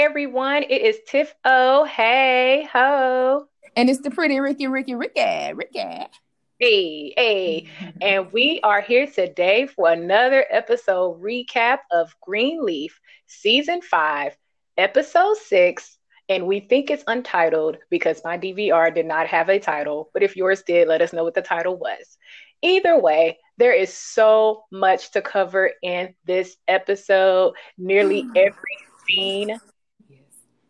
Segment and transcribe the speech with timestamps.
[0.00, 0.62] Everyone.
[0.62, 1.84] It is Tiff O.
[1.84, 3.44] Hey, ho.
[3.76, 6.06] And it's the pretty Riki, Riki, Riki, Riki.
[6.58, 7.68] Hey, hey.
[8.00, 14.34] and we are here today for another episode recap of Greenleaf, Season 5,
[14.78, 15.98] Episode 6.
[16.30, 20.08] And we think it's untitled because my DVR did not have a title.
[20.14, 22.16] But if yours did, let us know what the title was.
[22.62, 27.52] Either way, there is so much to cover in this episode.
[27.76, 29.60] Nearly every scene,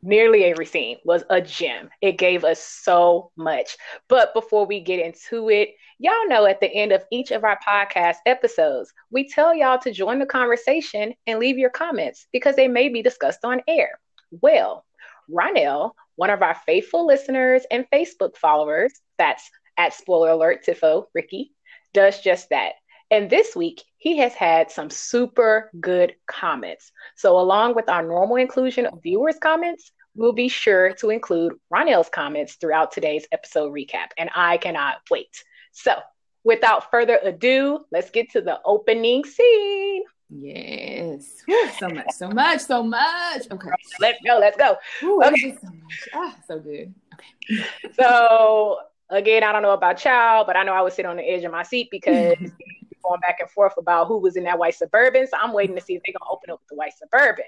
[0.03, 1.91] nearly every scene was a gem.
[2.01, 3.77] It gave us so much.
[4.09, 7.59] But before we get into it, y'all know at the end of each of our
[7.67, 12.69] podcast episodes, we tell y'all to join the conversation and leave your comments because they
[12.69, 14.01] may be discussed on air.
[14.31, 14.85] Well,
[15.31, 21.53] Ronell, one of our faithful listeners and Facebook followers, that's at spoiler alert, Tifo, Riki,
[21.93, 22.75] does just that.
[23.11, 26.93] And this week, he has had some super good comments.
[27.17, 32.09] So, along with our normal inclusion of viewers' comments, we'll be sure to include Ronell's
[32.09, 34.09] comments throughout today's episode recap.
[34.17, 35.43] And I cannot wait.
[35.73, 35.97] So,
[36.45, 40.05] without further ado, let's get to the opening scene.
[40.31, 41.43] Yes.
[41.79, 43.43] so much, so much, so much.
[43.51, 43.71] Okay.
[43.99, 44.77] Let's go, let's go.
[45.03, 45.59] Ooh, okay.
[45.61, 45.69] So,
[46.15, 46.95] ah, so good.
[47.15, 47.65] Okay.
[47.99, 48.79] So,
[49.11, 51.43] again, I don't know about y'all, but I know I was sitting on the edge
[51.43, 52.37] of my seat because
[53.03, 55.27] going back and forth about who was in that white suburban.
[55.27, 57.47] So I'm waiting to see if they're gonna open up with the white suburban.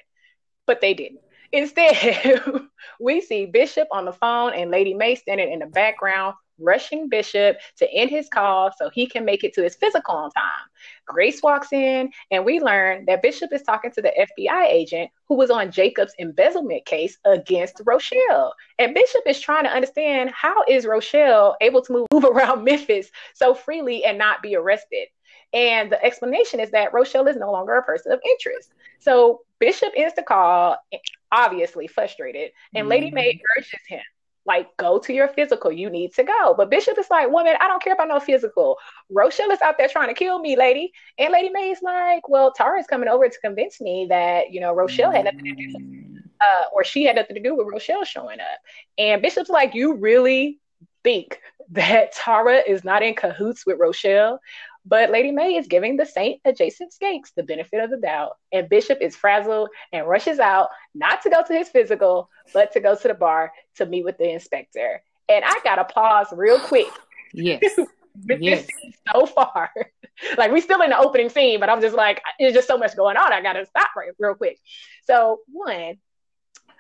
[0.67, 1.21] But they didn't.
[1.53, 2.33] Instead,
[3.01, 7.59] we see Bishop on the phone and Lady Mae standing in the background, rushing Bishop
[7.77, 10.69] to end his call so he can make it to his physical on time.
[11.07, 15.35] Grace walks in, and we learn that Bishop is talking to the FBI agent who
[15.35, 18.55] was on Jacob's embezzlement case against Rochelle.
[18.79, 23.55] And Bishop is trying to understand how is Rochelle able to move around Memphis so
[23.55, 25.09] freely and not be arrested.
[25.53, 28.73] And the explanation is that Rochelle is no longer a person of interest.
[29.01, 30.79] So Bishop ends the call,
[31.31, 32.91] obviously frustrated, and mm-hmm.
[32.91, 34.01] Lady Mae urges him,
[34.45, 35.71] like, go to your physical.
[35.71, 36.55] You need to go.
[36.57, 38.79] But Bishop is like, woman, I don't care about no physical.
[39.11, 40.93] Rochelle is out there trying to kill me, lady.
[41.19, 44.61] And Lady Mae is like, well, Tara is coming over to convince me that, you
[44.61, 46.17] know, Rochelle had nothing to do mm-hmm.
[46.41, 48.59] uh, or she had nothing to do with Rochelle showing up.
[48.99, 50.59] And Bishop's like, you really
[51.05, 51.41] think
[51.71, 54.41] that Tara is not in cahoots with Rochelle?
[54.85, 58.69] But Lady Mae is giving the Saint adjacent skanks the benefit of the doubt, and
[58.69, 62.97] Bishop is frazzled and rushes out not to go to his physical, but to go
[62.97, 65.03] to the bar to meet with the inspector.
[65.29, 66.89] And I gotta pause real quick.
[67.33, 67.63] Yes.
[68.27, 68.67] with yes.
[68.67, 69.71] this so far.
[70.37, 72.97] like we still in the opening scene, but I'm just like, there's just so much
[72.97, 73.33] going on.
[73.33, 74.59] I gotta stop right real quick.
[75.07, 75.97] So one,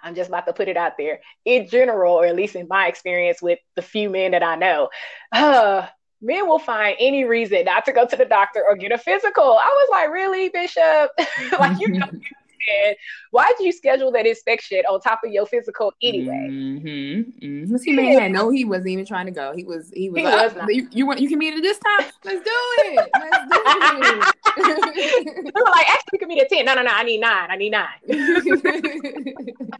[0.02, 1.20] I'm just about to put it out there.
[1.44, 4.90] In general, or at least in my experience with the few men that I know,
[5.32, 5.86] uh,
[6.22, 9.42] men will find any reason not to go to the doctor or get a physical.
[9.42, 11.10] I was like, really, Bishop?
[11.58, 12.06] like, you know,
[13.32, 16.48] why did you schedule that inspection on top of your physical anyway?
[16.50, 17.44] Mm-hmm.
[17.44, 17.76] Mm-hmm.
[17.76, 19.52] See, man no, he wasn't even trying to go.
[19.54, 21.78] He was, he was, he like, was you, you, want, you can meet at this
[21.78, 22.06] time?
[22.24, 23.10] Let's do it.
[23.14, 24.34] Let's do it.
[24.56, 26.64] like, actually, can meet at 10.
[26.64, 27.48] No, no, no, I need nine.
[27.50, 27.88] I need nine.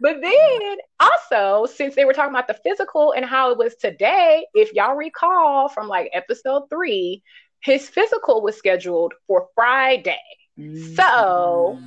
[0.00, 4.46] but then also, since they were talking about the physical and how it was today,
[4.54, 7.22] if y'all recall from like episode three,
[7.60, 10.18] his physical was scheduled for Friday.
[10.58, 10.94] Mm-hmm.
[10.94, 11.78] So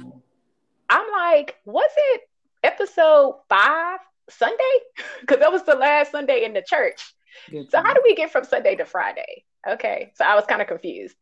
[0.90, 2.22] I'm like, was it
[2.64, 4.00] episode five
[4.30, 4.56] Sunday?
[5.22, 7.02] Because that was the last Sunday in the church.
[7.50, 9.44] Good so, how do we get from Sunday to Friday?
[9.68, 11.16] Okay, so I was kind of confused.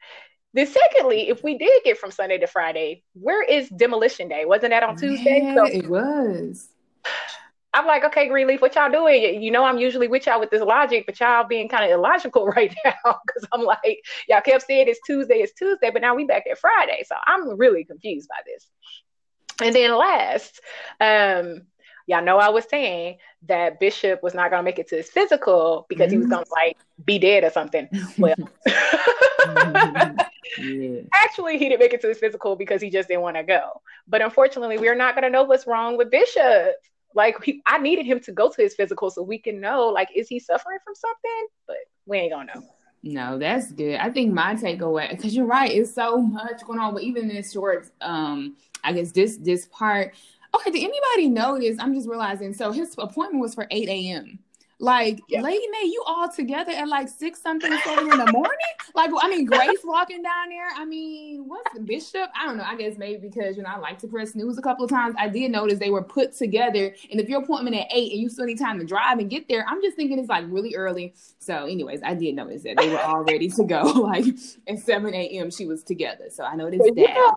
[0.54, 4.46] Then, secondly, if we did get from Sunday to Friday, where is demolition day?
[4.46, 5.42] Wasn't that on Tuesday?
[5.44, 6.70] Yeah, so, it was.
[7.74, 9.42] I'm like, okay, Greenleaf, what y'all doing?
[9.42, 12.46] You know, I'm usually with y'all with this logic, but y'all being kind of illogical
[12.56, 16.26] right now because I'm like, y'all kept saying it's Tuesday, it's Tuesday, but now we
[16.26, 17.04] back at Friday.
[17.08, 18.68] So I'm really confused by this.
[19.62, 20.60] And then last,
[21.00, 21.64] um,
[22.06, 23.18] y'all know I was saying
[23.48, 26.12] that Bishop was not gonna make it to his physical because mm-hmm.
[26.12, 26.34] he was mm-hmm.
[26.34, 27.90] gonna like be dead or something.
[28.18, 28.36] Well,
[30.58, 31.02] yeah.
[31.14, 33.82] actually, he didn't make it to his physical because he just didn't want to go.
[34.08, 36.74] But unfortunately, we're not gonna know what's wrong with Bishop.
[37.16, 40.10] Like he, I needed him to go to his physical so we can know like
[40.16, 41.48] is he suffering from something?
[41.68, 42.64] But we ain't gonna know.
[43.04, 43.96] No, that's good.
[43.96, 46.94] I think my takeaway because you're right, it's so much going on.
[46.94, 50.14] But even in this short, um, I guess this this part.
[50.56, 51.78] Okay, did anybody notice?
[51.80, 52.54] I'm just realizing.
[52.54, 54.40] So his appointment was for 8 a.m.
[54.84, 55.40] Like, yeah.
[55.40, 58.58] Lady Mae, you all together at like six something, seven in the morning?
[58.94, 60.68] Like, I mean, Grace walking down there.
[60.76, 62.30] I mean, what's the bishop?
[62.38, 62.66] I don't know.
[62.66, 65.16] I guess maybe because, you know, I like to press news a couple of times.
[65.18, 66.94] I did notice they were put together.
[67.10, 69.48] And if your appointment at eight and you still need time to drive and get
[69.48, 71.14] there, I'm just thinking it's like really early.
[71.40, 73.84] So, anyways, I did notice that they were all ready to go.
[74.04, 74.26] Like,
[74.68, 76.26] at 7 a.m., she was together.
[76.30, 77.36] So I noticed that.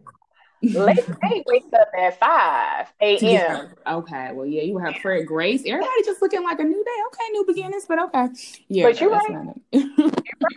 [0.63, 1.05] Late
[1.47, 3.69] wakes up at 5 a.m.
[3.87, 5.63] Okay, well, yeah, you have Fred Grace.
[5.67, 6.91] Everybody just looking like a new day.
[7.09, 8.29] Okay, new beginnings, but okay.
[8.69, 9.55] Yeah, but you're right.
[9.73, 9.91] you're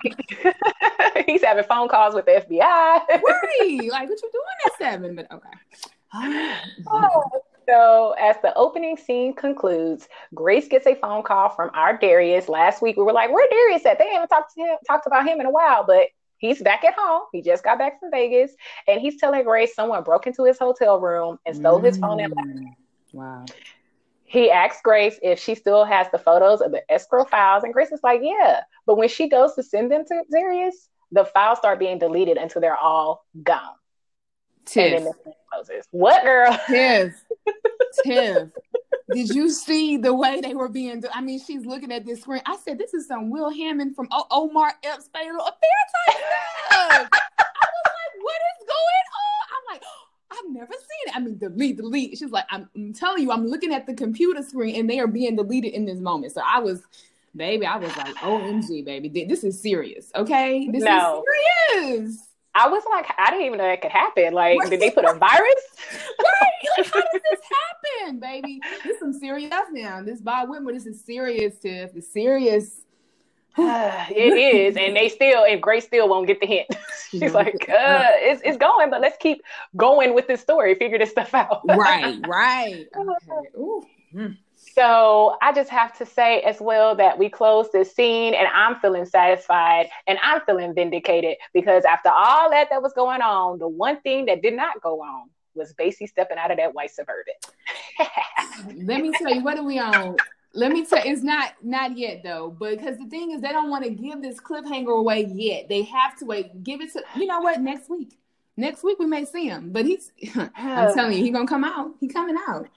[0.05, 1.25] right.
[1.27, 2.59] He's having phone calls with the FBI.
[2.59, 3.89] right.
[3.91, 5.15] Like, what you doing at seven?
[5.15, 6.55] But okay.
[6.87, 7.23] oh,
[7.69, 12.49] so, as the opening scene concludes, Grace gets a phone call from our Darius.
[12.49, 15.27] Last week, we were like, "Where Darius at?" They haven't talked to him, talked about
[15.27, 16.07] him in a while, but
[16.39, 17.23] he's back at home.
[17.31, 18.51] He just got back from Vegas,
[18.87, 21.85] and he's telling Grace someone broke into his hotel room and stole mm.
[21.85, 22.55] his phone and laptop.
[22.55, 22.75] Mm.
[23.13, 23.45] Wow.
[24.23, 27.91] He asks Grace if she still has the photos of the escrow files, and Grace
[27.91, 31.79] is like, "Yeah." But when she goes to send them to Darius, the files start
[31.79, 33.75] being deleted until they're all gone.
[34.65, 35.03] Tiff.
[35.91, 36.59] What girl?
[36.67, 37.13] Tiff.
[38.03, 38.49] Tiff.
[39.13, 41.01] Did you see the way they were being?
[41.01, 42.41] Do- I mean, she's looking at this screen.
[42.45, 47.09] I said, "This is some Will Hammond from o- Omar Epps Fatal Affair type stuff."
[47.11, 49.83] I was like, "What is going on?" I'm like,
[50.31, 52.17] "I've never seen it." I mean, delete, delete.
[52.17, 55.07] She's like, I'm, "I'm telling you, I'm looking at the computer screen, and they are
[55.07, 56.83] being deleted in this moment." So I was
[57.35, 60.11] baby, I was like, OMG, baby, this is serious.
[60.15, 61.23] Okay, this no.
[61.23, 62.28] is serious.
[62.55, 64.33] I was like, I didn't even know that could happen.
[64.33, 65.63] Like, did they put a virus?
[65.91, 66.77] right.
[66.77, 67.39] Like, how does this
[68.03, 68.59] happen, baby?
[68.83, 70.01] This is some serious now.
[70.03, 71.91] This Bob Whitmore, this is serious, Tiff.
[71.95, 72.81] It's serious.
[73.57, 76.67] it is, and they still, and Grace still won't get the hint.
[77.09, 79.41] She's like, uh, it's it's going, but let's keep
[79.75, 80.75] going with this story.
[80.75, 81.61] Figure this stuff out.
[81.67, 82.85] right, right.
[82.95, 83.49] Okay.
[83.57, 83.83] Ooh.
[84.13, 84.37] Mm.
[84.73, 88.75] So I just have to say as well that we closed this scene and I'm
[88.79, 93.67] feeling satisfied and I'm feeling vindicated because after all that that was going on, the
[93.67, 97.33] one thing that did not go on was Basie stepping out of that white suburban.
[98.85, 100.15] Let me tell you, what are we on?
[100.53, 103.83] Let me tell it's not not yet though, because the thing is they don't want
[103.83, 105.69] to give this cliffhanger away yet.
[105.69, 106.63] They have to wait.
[106.63, 108.17] Give it to you know what next week.
[108.57, 110.49] Next week we may see him, but he's I'm
[110.95, 111.91] telling you, he's gonna come out.
[111.99, 112.67] He coming out.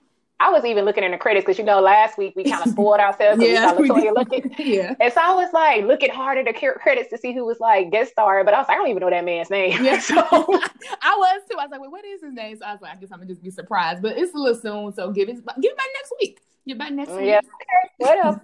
[0.43, 2.73] I was even looking in the credits because you know last week we kind of
[2.73, 3.41] spoiled ourselves.
[3.41, 4.53] yeah, we saw LeToya looking.
[4.59, 4.93] yeah.
[4.99, 7.93] And so I was like looking hard at the credits to see who was like
[7.93, 9.85] guest star, but I was like, I don't even know that man's name.
[9.85, 9.99] Yeah.
[10.01, 11.57] so I was too.
[11.59, 12.57] I was like, well, what is his name?
[12.57, 14.03] So I was like, I guess I'm gonna just be surprised.
[14.03, 16.41] But it's a little soon, so give it give it back next week.
[16.67, 17.27] Get back next mm, week.
[17.27, 17.39] Yeah.
[17.39, 17.89] Okay.
[17.99, 18.39] What else?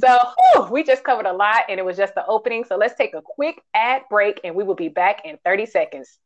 [0.00, 0.18] so
[0.54, 2.62] whew, we just covered a lot, and it was just the opening.
[2.64, 6.18] So let's take a quick ad break, and we will be back in 30 seconds.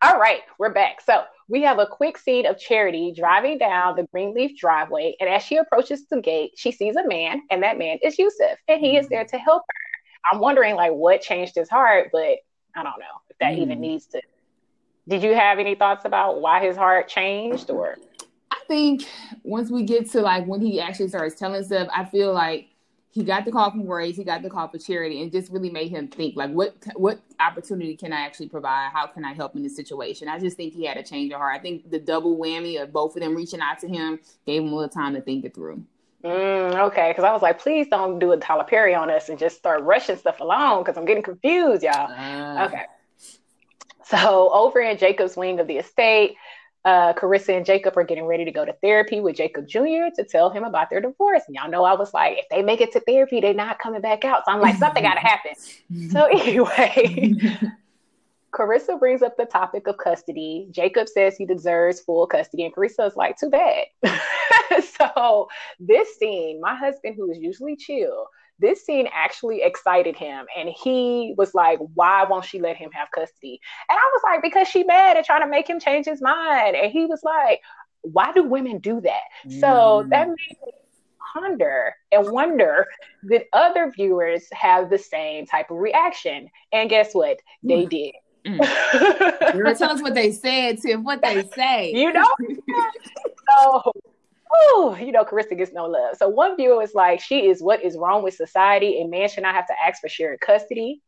[0.00, 1.00] All right, we're back.
[1.00, 5.42] So we have a quick scene of Charity driving down the Greenleaf driveway, and as
[5.42, 8.96] she approaches the gate, she sees a man, and that man is Yusuf, and he
[8.96, 10.30] is there to help her.
[10.30, 12.38] I'm wondering like what changed his heart, but
[12.76, 13.62] I don't know if that mm.
[13.62, 14.22] even needs to.
[15.08, 17.96] Did you have any thoughts about why his heart changed, or?
[18.52, 19.04] I think
[19.42, 22.68] once we get to like when he actually starts telling stuff, I feel like
[23.10, 25.70] he got the call from Grace, he got the call for charity, and just really
[25.70, 28.90] made him think like, what what opportunity can I actually provide?
[28.92, 30.28] How can I help in this situation?
[30.28, 31.58] I just think he had a change of heart.
[31.58, 34.72] I think the double whammy of both of them reaching out to him gave him
[34.72, 35.82] a little time to think it through.
[36.24, 39.38] Mm, okay, because I was like, please don't do a Tyler Perry on us and
[39.38, 42.10] just start rushing stuff along because I'm getting confused, y'all.
[42.10, 42.82] Uh, okay.
[44.04, 46.36] So over in Jacob's wing of the estate,
[46.88, 50.08] uh, Kerissa and Jacob are getting ready to go to therapy with Jacob Jr.
[50.16, 51.42] to tell him about their divorce.
[51.46, 54.00] And y'all know I was like, if they make it to therapy, they're not coming
[54.00, 54.46] back out.
[54.46, 55.52] So I'm like, something got to happen.
[56.10, 57.34] so anyway,
[58.54, 60.68] Kerissa brings up the topic of custody.
[60.70, 63.84] Jacob says he deserves full custody, and Kerissa is like, too bad.
[64.82, 68.28] so this scene, my husband, who is usually chill,
[68.58, 73.10] this scene actually excited him and he was like why won't she let him have
[73.10, 76.20] custody and i was like because she mad and trying to make him change his
[76.20, 77.60] mind and he was like
[78.02, 79.60] why do women do that mm.
[79.60, 80.72] so that made me
[81.32, 82.86] ponder and wonder
[83.28, 87.90] did other viewers have the same type of reaction and guess what they mm.
[87.90, 88.14] did
[88.46, 88.58] mm.
[89.78, 91.00] Tell us what they said, Tiff.
[91.00, 91.92] What they say.
[91.92, 92.26] You know.
[93.60, 93.92] so
[94.52, 96.16] oh, you know, Kerissa gets no love.
[96.16, 99.00] So one viewer was like, she is what is wrong with society.
[99.00, 101.02] A man should not have to ask for shared custody.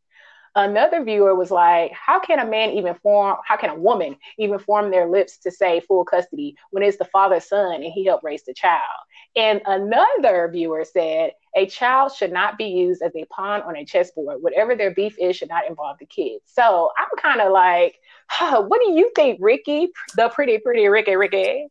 [0.53, 4.59] Another viewer was like, how can a man even form, how can a woman even
[4.59, 8.25] form their lips to say full custody when it's the father's son and he helped
[8.25, 8.81] raise the child?
[9.37, 13.85] And another viewer said, a child should not be used as a pawn on a
[13.85, 14.41] chessboard.
[14.41, 16.43] Whatever their beef is should not involve the kids.
[16.47, 17.95] So I'm kind of like,
[18.27, 19.89] huh, what do you think, Riki?
[20.15, 21.67] The pretty, pretty Riki, Riki.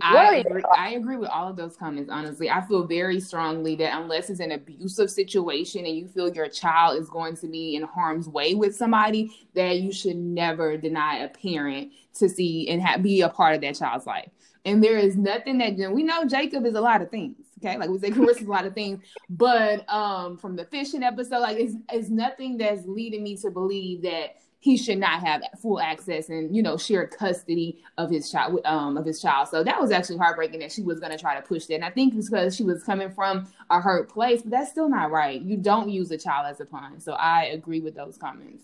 [0.00, 2.10] I agree, I agree with all of those comments.
[2.10, 6.48] Honestly, I feel very strongly that unless it's an abusive situation and you feel your
[6.48, 11.18] child is going to be in harm's way with somebody, that you should never deny
[11.18, 14.28] a parent to see and ha- be a part of that child's life.
[14.64, 17.36] And there is nothing that we know Jacob is a lot of things.
[17.58, 21.02] Okay, like we say, Chris is a lot of things, but um, from the fishing
[21.02, 25.42] episode, like it's, it's nothing that's leading me to believe that he should not have
[25.60, 29.48] full access and you know shared custody of his child um of his child.
[29.48, 31.74] So that was actually heartbreaking that she was going to try to push that.
[31.74, 34.88] And i think it's because she was coming from a hurt place but that's still
[34.88, 35.42] not right.
[35.42, 37.00] You don't use a child as a pawn.
[37.00, 38.62] So i agree with those comments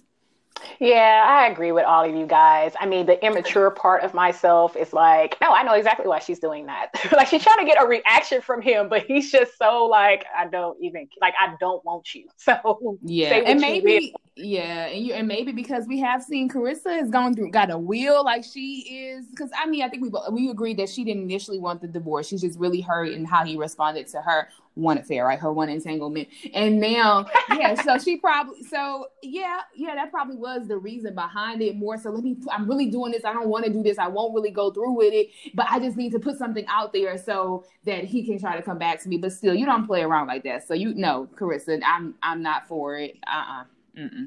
[0.80, 2.72] yeah, I agree with all of you guys.
[2.80, 6.38] I mean, the immature part of myself is like, no, I know exactly why she's
[6.38, 6.88] doing that.
[7.12, 10.46] like she's trying to get a reaction from him, but he's just so like, I
[10.46, 12.26] don't even like, I don't want you.
[12.48, 17.10] So yeah, and maybe yeah, and you and maybe because we have seen Kerissa has
[17.10, 19.26] gone through got a wheel like she is.
[19.26, 22.28] Because I mean, I think we we agreed that she didn't initially want the divorce.
[22.28, 25.38] She's just really hurt in how he responded to her one affair, right?
[25.38, 26.28] Her one entanglement.
[26.54, 31.60] And now, yeah, so she probably, so yeah, yeah, that probably was the reason behind
[31.60, 31.98] it more.
[31.98, 33.24] So let me, I'm really doing this.
[33.24, 33.98] I don't want to do this.
[33.98, 36.92] I won't really go through with it, but I just need to put something out
[36.92, 39.18] there so that he can try to come back to me.
[39.18, 40.66] But still, you don't play around like that.
[40.66, 43.16] So you know, Kerissa, I'm, I'm not for it.
[43.26, 43.64] Uh
[43.98, 44.04] uh-uh.
[44.04, 44.26] uh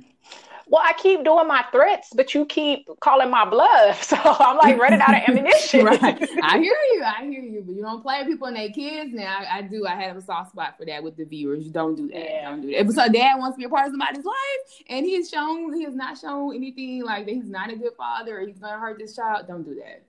[0.72, 4.04] well, I keep doing my threats, but you keep calling my bluff.
[4.12, 5.86] So I'm like running out of ammunition.
[5.86, 6.30] right.
[6.44, 7.04] I hear you.
[7.04, 7.64] I hear you.
[7.66, 9.14] But you don't play with people and their kids.
[9.14, 9.86] Now I, I, do.
[9.86, 11.68] I have a soft spot for that with the viewers.
[11.68, 12.18] Don't do that.
[12.18, 12.50] Yeah.
[12.50, 12.86] Don't do that.
[12.86, 15.84] But so dad wants to be a part of somebody's life and he's shown he
[15.84, 18.98] has not shown anything like that he's not a good father or he's gonna hurt
[18.98, 19.48] this child.
[19.48, 20.04] Don't do that.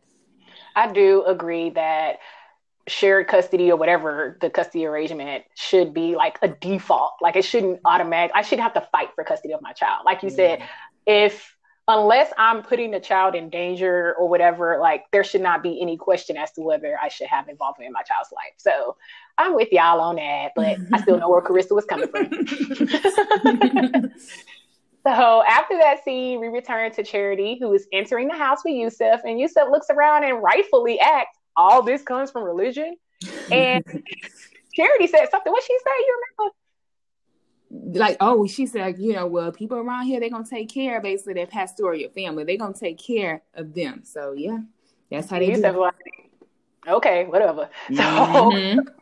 [0.74, 2.18] I do agree that
[2.88, 7.14] shared custody or whatever the custody arrangement should be like a default.
[7.20, 8.32] Like it shouldn't automatic.
[8.34, 10.04] I shouldn't have to fight for custody of my child.
[10.04, 10.62] Like you mm said,
[11.06, 11.56] if
[11.88, 15.96] unless I'm putting the child in danger or whatever, like there should not be any
[15.96, 18.54] question as to whether I should have involvement in my child's life.
[18.56, 18.96] So
[19.36, 22.30] I'm with y'all on that, but I still know where Kerissa was coming from.
[25.04, 29.22] So after that scene, we return to Charity, who is entering the house with Yusuf,
[29.24, 32.96] and Yusuf looks around and rightfully acts all this comes from religion.
[33.50, 33.84] And
[34.74, 35.52] Charity said something.
[35.52, 35.90] What she say?
[35.98, 37.98] You remember?
[37.98, 41.02] Like, oh, she said, you know, well, people around here, they're to take care of
[41.02, 42.44] basically their pastoral family.
[42.44, 44.02] They're to take care of them.
[44.04, 44.58] So, yeah,
[45.10, 45.76] that's how they you do it.
[45.76, 45.94] Like,
[46.86, 47.68] okay, whatever.
[47.88, 48.78] Mm-hmm.
[48.78, 48.92] So,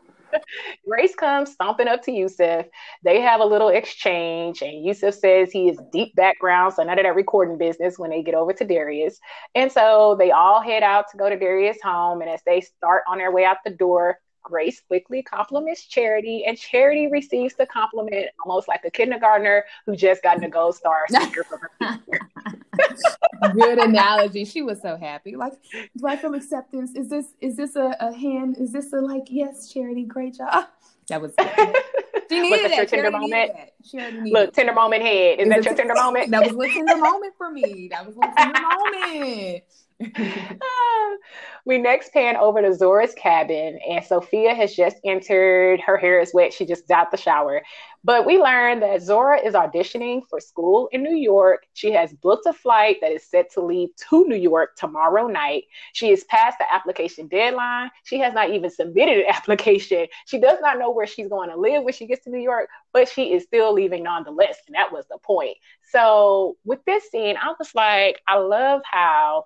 [0.89, 2.67] Grace comes stomping up to Yusuf.
[3.05, 7.05] They have a little exchange, and Yusuf says he is deep background, so none of
[7.05, 9.19] that recording business when they get over to Darius.
[9.55, 12.21] And so they all head out to go to Darius' home.
[12.21, 16.59] And as they start on their way out the door, Grace quickly compliments Charity, and
[16.59, 21.45] Charity receives the compliment almost like a kindergartner who just got a gold star sticker
[21.45, 22.29] from her teacher.
[23.55, 24.45] Good analogy.
[24.45, 25.37] She was so happy.
[25.37, 25.53] Like,
[25.97, 26.95] do I feel acceptance?
[26.95, 28.57] Is this is this a, a hand?
[28.59, 29.25] Is this a like?
[29.29, 30.67] Yes, Charity, great job.
[31.09, 31.35] That was.
[32.31, 32.89] She needed that.
[32.89, 33.53] tender moment.
[34.27, 35.41] Look, tender moment head.
[35.41, 36.31] Is, is that your tender moment?
[36.31, 37.89] That was a tender moment for me.
[37.91, 39.65] That was a tender moment.
[41.67, 45.81] we next pan over to Zora's cabin, and Sophia has just entered.
[45.81, 46.53] Her hair is wet.
[46.53, 47.63] She just got the shower.
[48.03, 51.65] But we learned that Zora is auditioning for school in New York.
[51.75, 55.65] She has booked a flight that is set to leave to New York tomorrow night.
[55.93, 57.91] She is past the application deadline.
[58.05, 60.07] She has not even submitted an application.
[60.25, 62.71] She does not know where she's going to live when she gets to New York,
[62.95, 64.57] but she is still leaving nonetheless.
[64.67, 65.59] And that was the point.
[65.91, 69.45] So with this scene, I was like, I love how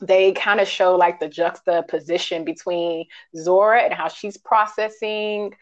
[0.00, 5.54] they kind of show like the juxtaposition between Zora and how she's processing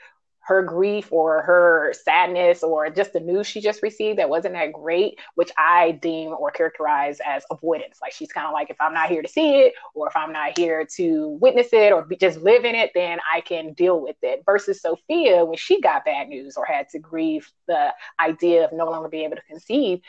[0.44, 4.72] her grief or her sadness or just the news she just received that wasn't that
[4.72, 7.98] great, which I deem or characterize as avoidance.
[8.02, 10.32] Like she's kind of like, if I'm not here to see it, or if I'm
[10.32, 14.00] not here to witness it, or be, just live in it, then I can deal
[14.00, 14.42] with it.
[14.44, 18.86] Versus Sophia, when she got bad news or had to grieve the idea of no
[18.86, 20.00] longer being able to conceive,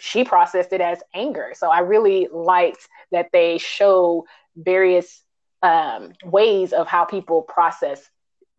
[0.00, 1.52] she processed it as anger.
[1.54, 5.22] So I really liked that they show various
[5.62, 8.08] um, ways of how people process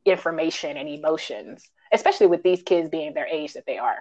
[0.05, 3.97] information and emotions, especially with these kids being their age that they are.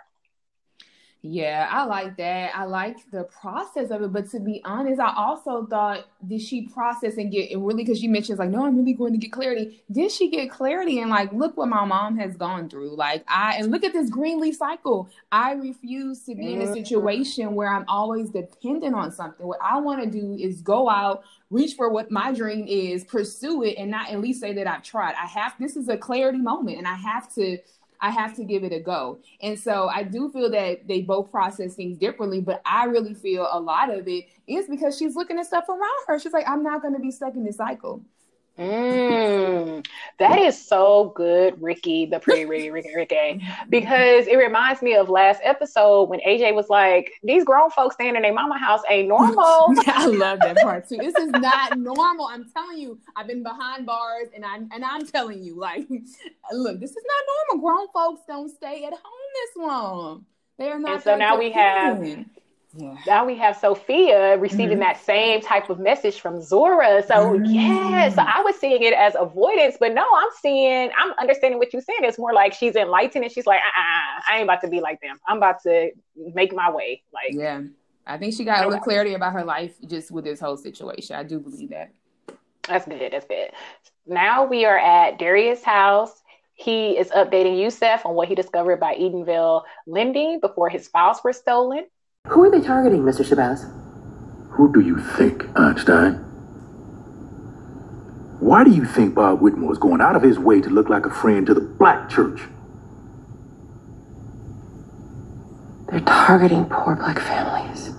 [1.22, 2.56] Yeah, I like that.
[2.56, 4.12] I like the process of it.
[4.12, 7.98] But to be honest, I also thought did she process and get and really because
[7.98, 9.82] she mentions like, no, I'm really going to get clarity.
[9.90, 12.94] Did she get clarity and like look what my mom has gone through?
[12.94, 15.08] Like I and look at this Greenleaf cycle.
[15.32, 19.44] I refuse to be in a situation where I'm always dependent on something.
[19.44, 23.64] What I want to do is go out, reach for what my dream is, pursue
[23.64, 25.14] it, and not at least say that I've tried.
[25.20, 27.58] I have this is a clarity moment and I have to
[28.00, 29.19] I have to give it a go.
[29.40, 33.49] And so I do feel that they both process things differently, but I really feel
[33.50, 36.19] a lot of it is because she's looking at stuff around her.
[36.19, 38.02] She's like, I'm not going to be stuck in this cycle.
[38.59, 39.87] Mm,
[40.19, 45.09] that is so good, Riki, the pretty Riki, Riki, Riki, because it reminds me of
[45.09, 49.09] last episode when AJ was like, "These grown folks staying in their mama house ain't
[49.09, 49.37] normal."
[49.87, 50.97] I love that part too.
[50.97, 52.27] This is not normal.
[52.27, 55.87] I'm telling you, I've been behind bars, and I'm and I'm telling you, like,
[56.53, 57.65] look, this is not normal.
[57.65, 60.27] Grown folks don't stay at home this long.
[60.59, 60.95] They are not.
[60.95, 62.03] And so now we have
[62.75, 62.96] yeah.
[63.06, 64.80] now we have Sophia receiving mm-hmm.
[64.80, 67.02] that same type of message from Zora.
[67.06, 67.44] So mm-hmm.
[67.44, 71.72] yeah, so I was seeing it as avoidance, but no, I'm seeing, I'm understanding what
[71.72, 72.00] you're saying.
[72.02, 75.00] It's more like she's enlightened and she's like, uh-uh, I ain't about to be like
[75.00, 75.18] them.
[75.26, 77.02] I'm about to make my way.
[77.12, 77.62] Like yeah,
[78.06, 81.16] I think she got a little clarity about her life just with this whole situation.
[81.16, 81.92] I do believe that.
[82.68, 83.12] That's good.
[83.12, 83.50] That's good.
[84.06, 86.22] Now we are at Darius' house.
[86.54, 91.32] He is updating Yusuf on what he discovered by Edenville lending before his files were
[91.32, 91.87] stolen.
[92.30, 93.25] Who are they targeting, Mr.
[93.25, 93.73] Shabazz?
[94.50, 96.14] Who do you think, Einstein?
[98.40, 101.06] Why do you think Bob Whitmore is going out of his way to look like
[101.06, 102.40] a friend to the black church?
[105.90, 107.92] They're targeting poor black families.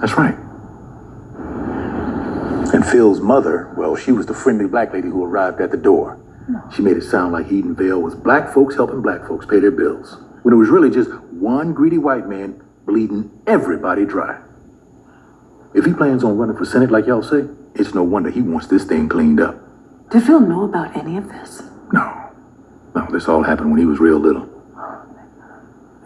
[0.00, 0.36] That's right.
[2.72, 6.18] And Phil's mother, well, she was the friendly black lady who arrived at the door.
[6.48, 6.62] No.
[6.74, 10.18] She made it sound like Edenville was black folks helping black folks pay their bills,
[10.44, 14.38] when it was really just one greedy white man bleeding everybody dry.
[15.74, 18.66] If he plans on running for Senate like y'all say, it's no wonder he wants
[18.66, 19.58] this thing cleaned up.
[20.10, 21.62] Did Phil know about any of this?
[21.92, 22.30] No.
[22.94, 24.48] No, this all happened when he was real little.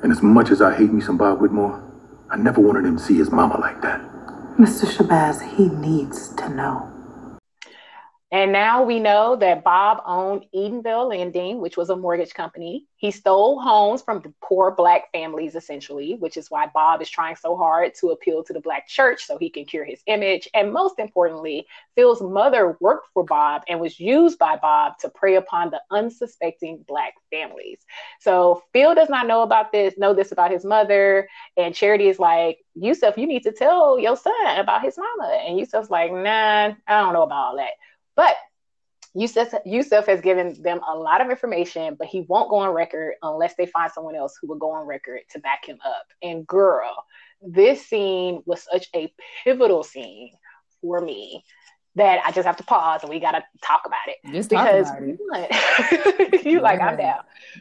[0.04, 1.83] And as much as I hate me some Bob Whitmore,
[2.30, 4.00] I never wanted him to see his mama like that.
[4.57, 4.87] Mr.
[4.87, 6.90] Shabazz, he needs to know.
[8.30, 12.85] And now we know that Bob owned Edenville Lending, which was a mortgage company.
[12.97, 17.37] He stole homes from the poor Black families, essentially, which is why Bob is trying
[17.37, 20.47] so hard to appeal to the Black church so he can cure his image.
[20.52, 21.66] And most importantly,
[21.97, 26.85] Phil's mother worked for Bob and was used by Bob to prey upon the unsuspecting
[26.87, 27.78] Black families.
[28.20, 31.30] So Phil does not know about this, know this about his mother.
[31.56, 35.32] And Charity is like, Yusuf, you need to tell your son about his mama.
[35.47, 37.71] And Yusuf's like, nah, I don't know about all that.
[38.19, 38.35] But
[39.15, 43.15] Yusuf, Yusuf has given them a lot of information, but he won't go on record
[43.23, 46.04] unless they find someone else who will go on record to back him up.
[46.21, 47.04] And girl,
[47.41, 49.13] this scene was such a
[49.45, 50.33] pivotal scene
[50.81, 51.45] for me
[51.95, 54.17] that I just have to pause and we gotta talk about it.
[54.33, 56.45] Just because about it.
[56.45, 56.61] you yeah.
[56.61, 57.21] like I'm down.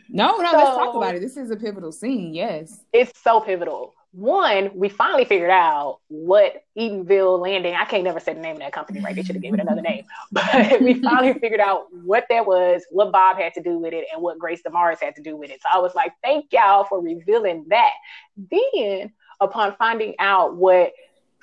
[0.10, 1.22] No, no, so, let's talk about it.
[1.22, 2.34] This is a pivotal scene.
[2.34, 8.20] Yes, it's so pivotal one, we finally figured out what Edenville Landing, I can't never
[8.20, 9.16] say the name of that company right.
[9.16, 10.06] They should have given it another name.
[10.32, 14.08] But we finally figured out what that was, what Bob had to do with it,
[14.12, 15.62] and what Grace Damaris had to do with it.
[15.62, 17.92] So I was like, thank y'all for revealing that.
[18.36, 20.94] Then, upon finding out what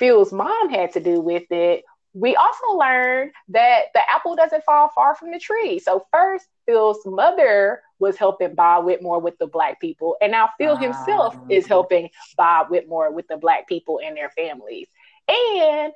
[0.00, 1.84] Phil's mom had to do with it,
[2.14, 5.80] we also learned that the apple doesn't fall far from the tree.
[5.80, 10.76] So first, Phil's mother was helping Bob Whitmore with the black people, and now Phil
[10.76, 14.88] himself is helping Bob Whitmore with the black people and their families.
[15.28, 15.92] And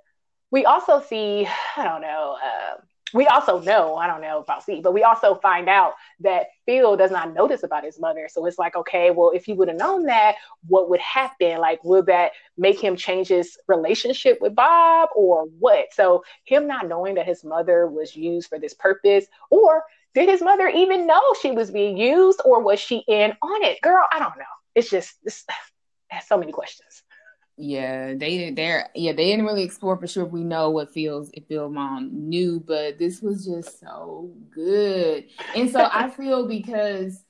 [0.51, 2.81] we also see, I don't know, uh,
[3.15, 6.97] we also know, I don't know about see, but we also find out that Phil
[6.97, 8.29] does not know this about his mother.
[8.31, 11.59] So it's like, okay, well, if he would have known that, what would happen?
[11.59, 15.87] Like, would that make him change his relationship with Bob or what?
[15.93, 20.43] So him not knowing that his mother was used for this purpose, or did his
[20.43, 23.81] mother even know she was being used, or was she in on it?
[23.83, 24.45] Girl, I don't know.
[24.75, 25.45] It's just, it's,
[26.09, 27.03] has so many questions.
[27.61, 30.25] Yeah, they they're yeah they didn't really explore for sure.
[30.25, 35.25] If we know what feels if Phil mom knew, but this was just so good,
[35.57, 37.25] and so I feel because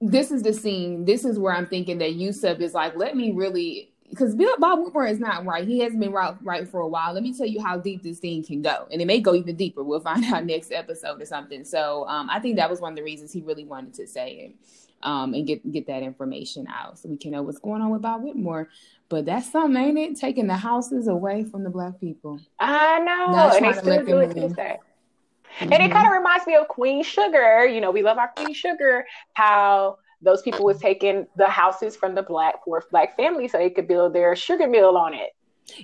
[0.00, 1.04] this is the scene.
[1.04, 4.78] This is where I'm thinking that Yusuf is like, let me really because Bill Bob
[4.80, 5.68] Whitmore is not right.
[5.68, 7.12] He hasn't been right, right for a while.
[7.12, 9.56] Let me tell you how deep this thing can go, and it may go even
[9.56, 9.84] deeper.
[9.84, 11.66] We'll find out next episode or something.
[11.66, 14.32] So um, I think that was one of the reasons he really wanted to say
[14.32, 14.54] it
[15.02, 18.02] um, and get get that information out so we can know what's going on with
[18.02, 18.68] Bob Whitmore.
[19.08, 20.18] But that's something, ain't it?
[20.18, 22.40] Taking the houses away from the black people.
[22.58, 23.32] I know.
[23.32, 24.78] Not and they still do it to.
[25.58, 25.72] Mm-hmm.
[25.72, 27.66] And it kind of reminds me of Queen Sugar.
[27.66, 29.06] You know, we love our Queen Sugar.
[29.34, 33.70] How those people was taking the houses from the black poor black families so they
[33.70, 35.30] could build their sugar mill on it.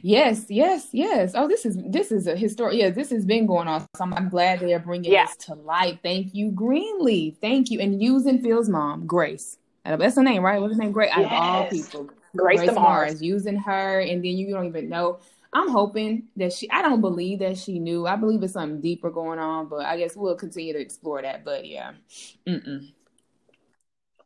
[0.03, 1.33] Yes, yes, yes.
[1.35, 2.77] Oh, this is this is a historic.
[2.77, 3.81] Yeah, this has been going on.
[3.81, 5.27] So I'm, I'm glad they are bringing yeah.
[5.27, 6.01] this to light.
[6.03, 7.37] Thank you, Greenleaf.
[7.40, 9.59] Thank you, and using Phil's mom, Grace.
[9.85, 10.61] That's her name, right?
[10.61, 10.94] What's her name?
[10.98, 11.27] Out yes.
[11.27, 15.20] of all people, Grace, Grace Mars using her, and then you don't even know.
[15.53, 16.70] I'm hoping that she.
[16.70, 18.07] I don't believe that she knew.
[18.07, 21.44] I believe it's something deeper going on, but I guess we'll continue to explore that.
[21.44, 21.92] But yeah,
[22.46, 22.92] Mm-mm.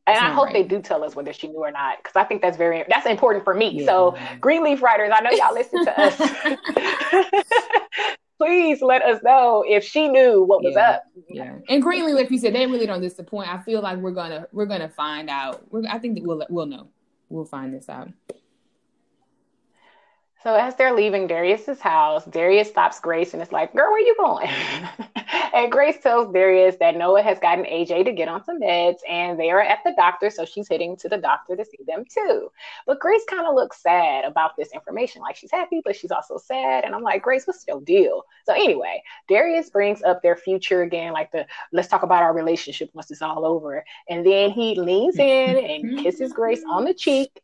[0.07, 0.55] And I hope right.
[0.55, 3.07] they do tell us whether she knew or not, because I think that's very that's
[3.07, 3.71] important for me.
[3.71, 3.87] Yeah.
[3.87, 7.45] So Greenleaf writers, I know y'all listen to us.
[8.39, 10.91] Please let us know if she knew what was yeah.
[10.91, 11.05] up.
[11.29, 13.49] Yeah, and Greenleaf, like you said, they really don't disappoint.
[13.49, 15.63] I feel like we're gonna we're gonna find out.
[15.71, 16.89] We're, I think that we'll we'll know.
[17.29, 18.09] We'll find this out.
[20.43, 24.01] So as they're leaving Darius's house, Darius stops Grace and is like, "Girl, where are
[24.01, 24.49] you going?"
[25.55, 29.39] and Grace tells Darius that Noah has gotten AJ to get on some meds and
[29.39, 32.51] they are at the doctor, so she's heading to the doctor to see them too.
[32.87, 35.23] But Grace kind of looks sad about this information.
[35.23, 36.85] Like she's happy, but she's also sad.
[36.85, 38.25] And I'm like, Grace, what's your deal?
[38.45, 42.91] So anyway, Darius brings up their future again, like the let's talk about our relationship
[42.95, 43.85] once it's all over.
[44.09, 47.41] And then he leans in and kisses Grace on the cheek.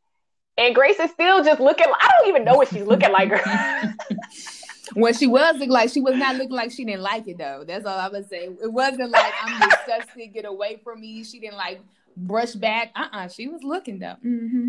[0.59, 1.87] And Grace is still just looking.
[1.87, 3.31] I don't even know what she's looking like.
[4.95, 7.65] when she was looking like she was not looking like she didn't like it though.
[7.67, 8.49] That's all I would say.
[8.63, 11.25] It wasn't like I'm disgusted, get away from me.
[11.25, 11.81] She didn't like
[12.17, 12.91] brush back.
[12.97, 14.17] Uh uh-uh, uh she was looking though.
[14.25, 14.69] Mm-hmm.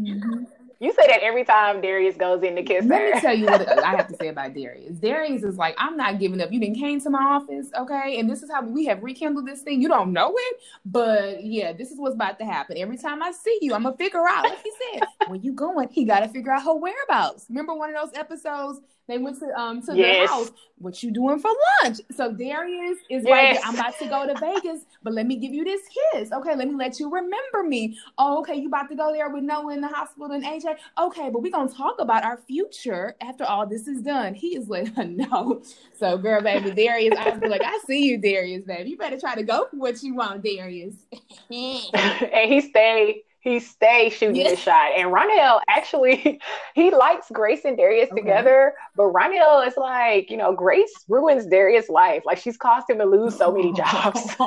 [0.00, 0.63] Mm-hmm.
[0.84, 3.14] You say that every time Darius goes in to kiss Let her.
[3.14, 4.98] me tell you what I have to say about Darius.
[4.98, 6.52] Darius is like, I'm not giving up.
[6.52, 8.18] You didn't came to my office, okay?
[8.18, 9.80] And this is how we have rekindled this thing.
[9.80, 12.76] You don't know it, but yeah, this is what's about to happen.
[12.76, 14.44] Every time I see you, I'm gonna figure out.
[14.44, 15.88] Like he said, where you going?
[15.90, 17.46] He got to figure out her whereabouts.
[17.48, 20.16] Remember one of those episodes they went to um to yes.
[20.16, 20.50] their house.
[20.78, 21.50] What you doing for
[21.82, 21.98] lunch?
[22.14, 23.56] So Darius is yes.
[23.56, 26.32] like, I'm about to go to Vegas, but let me give you this kiss.
[26.32, 27.96] Okay, let me let you remember me.
[28.18, 30.76] Oh, okay, you about to go there with Noah in the hospital and AJ.
[30.98, 34.34] Okay, but we're gonna talk about our future after all this is done.
[34.34, 35.62] He is like, no.
[35.96, 38.90] So girl, baby, Darius, I was like, I see you, Darius, baby.
[38.90, 40.96] You better try to go for what you want, Darius.
[41.50, 44.52] and he stayed he stays shooting yes.
[44.52, 44.92] the shot.
[44.96, 46.40] And Ronell actually
[46.74, 48.22] he likes Grace and Darius okay.
[48.22, 52.22] together, but Ronell is like, you know, Grace ruins Darius' life.
[52.24, 54.20] Like she's caused him to lose so many jobs.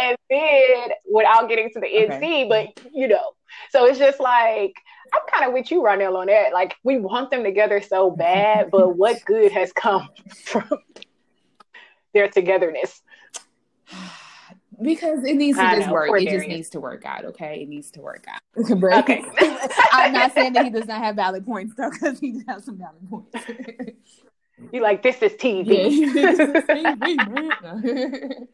[0.00, 2.46] and then without getting to the end okay.
[2.48, 3.32] but you know,
[3.70, 4.74] so it's just like
[5.12, 6.52] I'm kind of with you, Ronell, on that.
[6.52, 10.08] Like we want them together so bad, but what good has come
[10.44, 10.68] from
[12.14, 13.02] their togetherness?
[14.82, 16.08] Because it needs to I just know, work.
[16.08, 16.32] It Darius.
[16.32, 17.24] just needs to work out.
[17.24, 18.40] Okay, it needs to work out.
[19.00, 19.24] okay.
[19.92, 22.78] I'm not saying that he does not have valid points though, because he has some
[22.78, 23.34] valid points.
[24.72, 25.66] you like this is TV.
[25.66, 28.46] Yeah, this is TV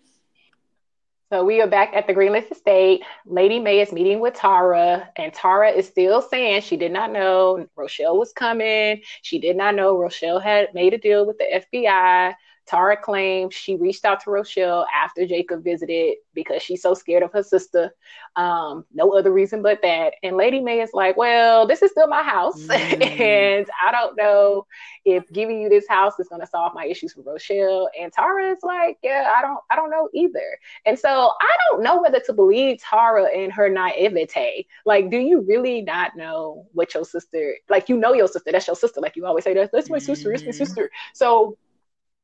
[1.34, 3.02] so we are back at the Greenleaf Estate.
[3.26, 7.66] Lady Mae is meeting with Tara, and Tara is still saying she did not know
[7.74, 9.02] Rochelle was coming.
[9.22, 12.34] She did not know Rochelle had made a deal with the FBI.
[12.66, 17.32] Tara claims she reached out to Rochelle after Jacob visited because she's so scared of
[17.32, 17.94] her sister.
[18.36, 20.14] Um, no other reason but that.
[20.22, 22.62] And Lady Mae is like, Well, this is still my house.
[22.84, 23.20] Mm.
[23.20, 24.66] and I don't know
[25.04, 27.88] if giving you this house is gonna solve my issues with Rochelle.
[27.98, 30.58] And Tara is like, Yeah, I don't I don't know either.
[30.86, 34.66] And so I don't know whether to believe Tara and her naivete.
[34.84, 38.66] Like, do you really not know what your sister like you know your sister, that's
[38.66, 39.00] your sister.
[39.00, 40.54] Like you always say, That's that's my sister, it's my mm.
[40.54, 40.90] sister.
[41.12, 41.56] So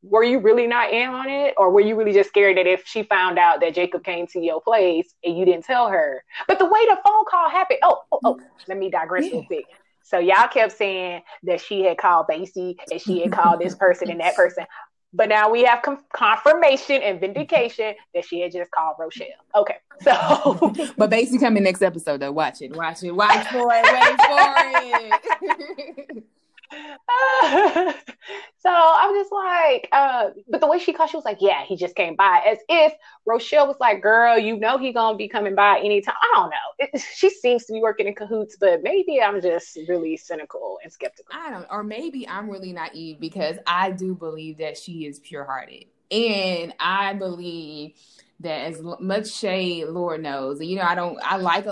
[0.03, 2.87] were you really not in on it or were you really just scared that if
[2.87, 6.59] she found out that jacob came to your place and you didn't tell her but
[6.59, 9.33] the way the phone call happened oh oh, oh let me digress yeah.
[9.33, 9.67] real quick
[10.11, 14.11] so y'all kept saying that she had called Basie and she had called this person
[14.11, 14.67] and that person.
[15.13, 19.27] But now we have com- confirmation and vindication that she had just called Rochelle.
[19.55, 22.33] Okay, so but Basie coming next episode though.
[22.33, 26.25] Watch it, watch it, watch for it, wait for it.
[28.59, 31.77] so I'm just like, uh, but the way she called, she was like, yeah, he
[31.77, 32.93] just came by, as if
[33.27, 36.15] Rochelle was like, girl, you know he gonna be coming by anytime.
[36.23, 36.57] I don't know.
[36.79, 40.93] It, she seems to be working in cahoots, but maybe I'm just really cynical and
[40.93, 41.35] skeptical.
[41.35, 45.45] I don't, or maybe I'm really naive because I do believe that she is pure
[45.45, 47.95] hearted, and I believe
[48.41, 51.67] that as much shade, Lord knows, and you know, I don't, I like,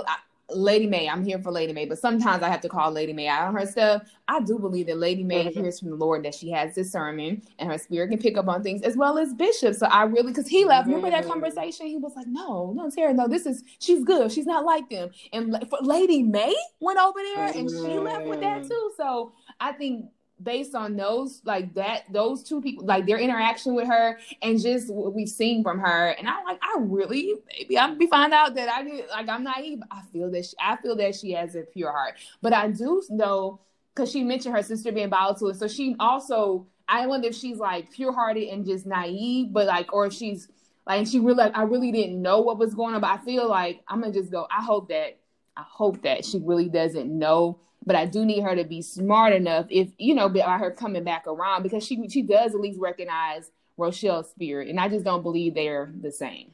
[0.51, 3.29] Lady Mae, I'm here for Lady Mae, but sometimes I have to call Lady Mae
[3.29, 4.03] out on her stuff.
[4.29, 5.61] I do believe that Lady Mae mm-hmm.
[5.61, 8.63] hears from the Lord that she has discernment and her spirit can pick up on
[8.63, 9.75] things as well as Bishop.
[9.75, 10.97] So I really, because he left, mm-hmm.
[10.97, 11.33] remember that mm-hmm.
[11.33, 11.87] conversation?
[11.87, 14.33] He was like, no, no, Tara, no, this is, she's good.
[14.33, 15.11] She's not like them.
[15.35, 17.87] And Lady Mae went over there and mm-hmm.
[17.87, 18.69] she left with that mm-hmm.
[18.69, 18.93] too.
[18.97, 20.07] So I think
[20.43, 24.93] based on those like that those two people like their interaction with her and just
[24.93, 26.11] what we've seen from her.
[26.11, 29.45] And i'm like i really maybe i'm be find out that i did like i'm
[29.45, 32.15] naive i feel that she, i feel that she has a pure heart.
[32.43, 33.61] But i do know
[33.95, 37.91] because she mentioned her sister being volatile so she also i wonder if she's like
[37.93, 40.49] pure hearted and just naive but like or if she's
[40.87, 43.19] like and she really like i really didn't know what was going on but i
[43.19, 45.19] feel like i'm gonna just go i hope that
[45.57, 49.33] i hope that she really doesn't know but I do need her to be smart
[49.33, 52.79] enough if you know by her coming back around because she she does at least
[52.79, 56.51] recognize Rochelle's spirit, and I just don't believe they're the same.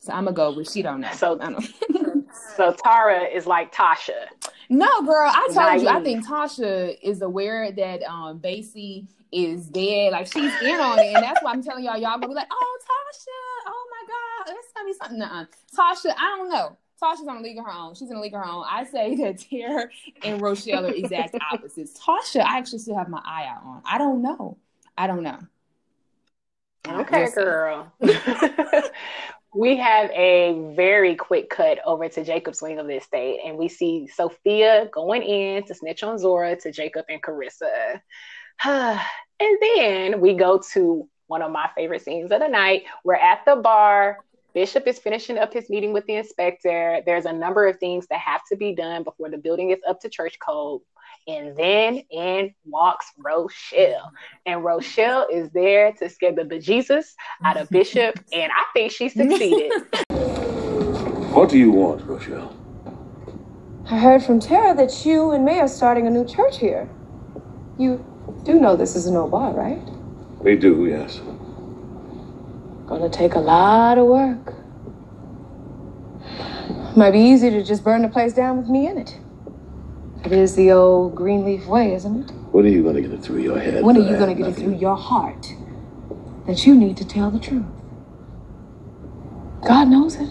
[0.00, 1.12] So I'm gonna go with she don't know.
[1.12, 1.62] So don't.
[2.56, 4.26] so Tara is like Tasha.
[4.70, 5.82] No, girl, I told Naive.
[5.82, 5.88] you.
[5.88, 10.12] I think Tasha is aware that um Basie is dead.
[10.12, 11.98] Like she's in on it, and that's why I'm telling y'all.
[11.98, 13.66] Y'all gonna be like, "Oh, Tasha!
[13.66, 16.78] Oh my God, that's gonna be something." Tasha, I don't know.
[17.02, 17.94] Tasha's on a league of her own.
[17.94, 18.64] She's in a league of her own.
[18.68, 19.88] I say that Tara
[20.22, 21.98] and Rochelle are exact opposites.
[21.98, 23.82] Tasha, I actually still have my eye out on.
[23.84, 24.58] I don't know.
[24.96, 25.38] I don't know.
[26.86, 27.92] Okay, girl.
[29.54, 33.68] we have a very quick cut over to Jacob's wing of the estate, and we
[33.68, 38.00] see Sophia going in to snitch on Zora to Jacob and Kerissa.
[38.64, 38.98] and
[39.40, 42.82] then we go to one of my favorite scenes of the night.
[43.04, 44.18] We're at the bar.
[44.54, 47.00] Bishop is finishing up his meeting with the inspector.
[47.06, 50.00] There's a number of things that have to be done before the building is up
[50.00, 50.82] to church code.
[51.26, 54.12] And then in walks Rochelle.
[54.44, 57.06] And Rochelle is there to scare the bejesus
[57.44, 58.18] out of Bishop.
[58.32, 59.72] And I think she succeeded.
[61.32, 62.54] What do you want, Rochelle?
[63.86, 66.90] I heard from Tara that you and Mae are starting a new church here.
[67.78, 68.04] You
[68.44, 69.80] do know this is an old bar, right?
[70.40, 71.22] We do, yes.
[72.92, 74.54] Gonna take a lot of work.
[76.94, 79.18] Might be easy to just burn the place down with me in it.
[80.26, 82.34] It is the old Greenleaf way, isn't it?
[82.52, 83.82] When are you to get it through your head?
[83.82, 85.54] When are you gonna get it through your heart
[86.46, 87.64] that you need to tell the truth?
[89.66, 90.30] God knows it.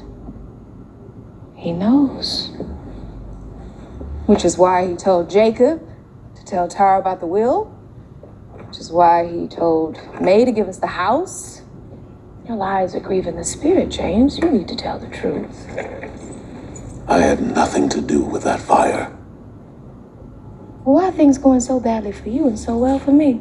[1.56, 2.52] He knows.
[4.28, 5.82] Which is why he told Jacob
[6.36, 7.66] to tell Tara about the will.
[8.68, 11.61] Which is why he told Mae to give us the house.
[12.52, 14.38] Your lies are grieving the spirit, James.
[14.38, 15.70] You need to tell the truth.
[17.08, 19.06] I had nothing to do with that fire.
[20.84, 23.40] Why are things going so badly for you and so well for me?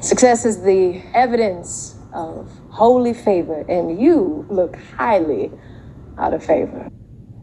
[0.00, 5.50] Success is the evidence of holy favor, and you look highly
[6.18, 6.88] out of favor.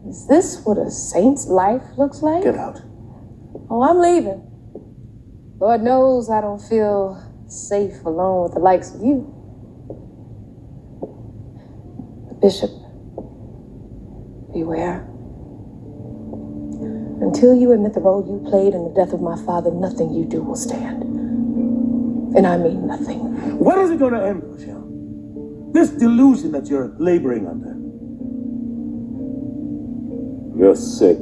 [0.08, 2.44] Is this what a saint's life looks like?
[2.44, 2.80] Get out.
[3.68, 4.46] Oh, I'm leaving.
[5.58, 9.26] Lord knows I don't feel safe alone with the likes of you.
[12.40, 12.70] Bishop,
[14.52, 15.06] beware.
[17.20, 20.24] Until you admit the role you played in the death of my father, nothing you
[20.24, 21.02] do will stand.
[22.34, 23.58] And I mean nothing.
[23.58, 25.70] What is it going to end, Rochelle?
[25.72, 27.76] This delusion that you're laboring under.
[30.58, 31.18] You're sick.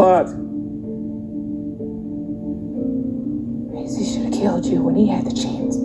[0.00, 0.28] What?
[3.98, 5.76] He should have killed you when he had the chance.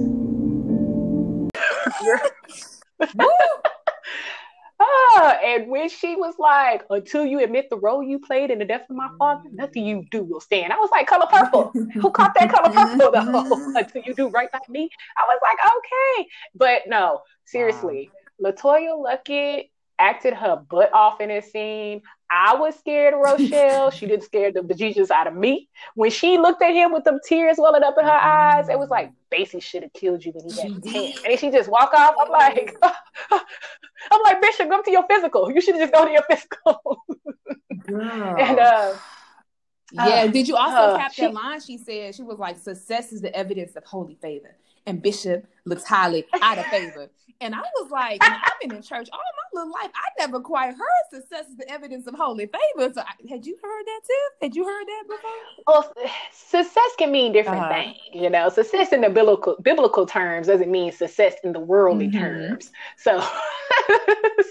[4.77, 8.65] Ah, and when she was like, until you admit the role you played in the
[8.65, 10.73] death of my father, nothing you do will stand.
[10.73, 11.71] I was like, color purple.
[11.93, 13.71] Who caught that color purple though?
[13.75, 14.89] until you do right by me.
[15.17, 16.27] I was like, okay.
[16.53, 18.11] But no, seriously,
[18.43, 22.01] LeToya Luckett acted her butt off in this scene.
[22.31, 23.91] I was scared of Rochelle.
[23.97, 25.69] she didn't scare the bejesus out of me.
[25.93, 28.89] When she looked at him with them tears welling up in her eyes, it was
[28.89, 30.71] like, Basie should have killed you when he had.
[30.71, 32.15] And then she just walk off.
[32.19, 32.75] I'm like,
[33.31, 35.51] I'm like, Bishop, go to your physical.
[35.51, 37.03] You should just go to your physical.
[37.85, 38.01] Girl.
[38.39, 38.93] and uh,
[39.93, 41.61] Yeah, Uh, did you also uh, cap she- that line?
[41.61, 44.55] She said she was like, "Success is the evidence of holy favor,"
[44.87, 47.09] and Bishop looks highly out of favor.
[47.41, 49.91] And I was like, I've been in church all my little life.
[49.93, 52.93] I never quite heard success is the evidence of holy favor.
[52.93, 54.45] So, I, had you heard that too?
[54.45, 55.31] Had you heard that before?
[55.67, 55.93] well,
[56.31, 57.73] success can mean different Uh-huh.
[57.73, 57.97] things.
[58.13, 62.19] You know, success in the biblical biblical terms doesn't mean success in the worldly Mhm.
[62.19, 62.71] terms.
[62.97, 63.19] So,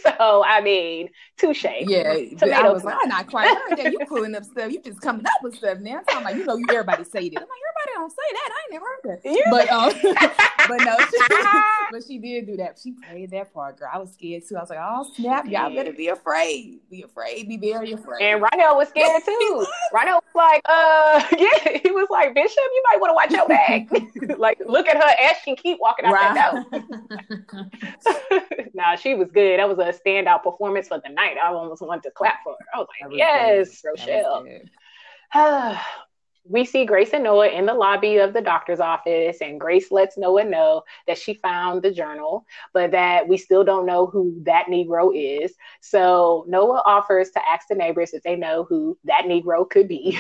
[0.02, 1.64] so I mean, touche.
[1.64, 3.92] Yeah, I was like, I not quite heard that.
[3.92, 4.70] You pulling up stuff.
[4.70, 5.98] You just coming up with stuff now.
[5.98, 7.38] I'm talking about, you know, you everybody say this.
[7.38, 8.50] I'm like, everybody don't say that.
[8.52, 9.24] I ain't never heard that.
[9.24, 9.92] You- But um,
[10.68, 11.03] but no,
[11.92, 12.78] but she did do that.
[12.82, 13.90] She played that part, girl.
[13.92, 14.56] I was scared too.
[14.56, 16.80] I was like, oh snap, y'all better be afraid.
[16.90, 17.48] Be afraid.
[17.48, 18.22] Be very afraid.
[18.22, 19.66] And Rhino was scared too.
[19.92, 23.48] Rhino was like, uh, yeah, he was like, Bishop, you might want to watch your
[23.48, 24.38] back.
[24.38, 28.66] like, look at her as she keep walking out that door.
[28.74, 29.58] nah, she was good.
[29.58, 31.36] That was a standout performance for the night.
[31.42, 32.66] I almost wanted to clap for her.
[32.74, 33.82] I was like, yes.
[33.84, 34.46] Rochelle.
[36.46, 40.18] we see Grace and Noah in the lobby of the doctor's office, and Grace lets
[40.18, 44.66] Noah know that she found the journal, but that we still don't know who that
[44.66, 45.54] Negro is.
[45.80, 50.18] So Noah offers to ask the neighbors if they know who that Negro could be.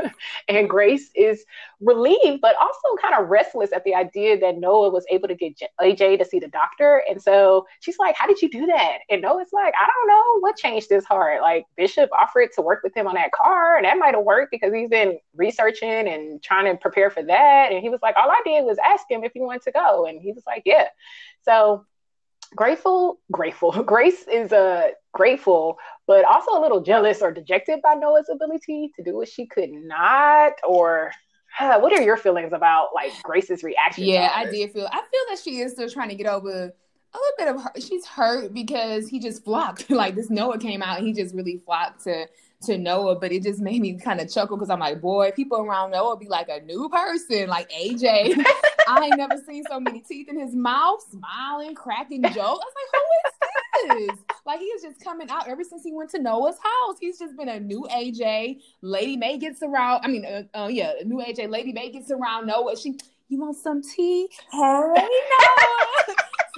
[0.48, 1.44] and Grace is
[1.80, 5.58] relieved, but also kind of restless at the idea that Noah was able to get
[5.58, 7.02] J- AJ to see the doctor.
[7.08, 8.98] And so she's like, How did you do that?
[9.10, 11.42] And Noah's like, I don't know what changed his heart.
[11.42, 14.50] Like, Bishop offered to work with him on that car, and that might have worked
[14.50, 15.18] because he's been
[15.66, 17.72] researching and trying to prepare for that.
[17.72, 20.06] And he was like, All I did was ask him if he wanted to go.
[20.06, 20.88] And he was like, Yeah.
[21.42, 21.84] So
[22.54, 23.82] grateful, grateful.
[23.82, 29.02] Grace is uh, grateful, but also a little jealous or dejected by Noah's ability to
[29.02, 30.52] do what she could not.
[30.66, 31.12] Or
[31.58, 34.04] uh, what are your feelings about like Grace's reaction?
[34.04, 34.86] Yeah, I did feel.
[34.86, 36.72] I feel that she is still trying to get over
[37.14, 39.90] a little bit of her, she's hurt because he just flopped.
[39.90, 42.26] like this Noah came out, and he just really flopped to
[42.62, 45.58] to Noah, but it just made me kind of chuckle because I'm like, boy, people
[45.58, 48.44] around Noah be like a new person, like AJ.
[48.88, 52.38] I ain't never seen so many teeth in his mouth, smiling, cracking jokes.
[52.38, 54.24] I was like, who is this?
[54.46, 56.96] Like he is just coming out ever since he went to Noah's house.
[57.00, 58.60] He's just been a new AJ.
[58.80, 60.04] Lady Mae gets around.
[60.04, 61.50] I mean, uh, uh, yeah, new AJ.
[61.50, 62.76] Lady Mae gets around Noah.
[62.76, 62.96] She,
[63.28, 64.28] you want some tea?
[64.52, 64.58] Hey,
[64.94, 66.16] Noah.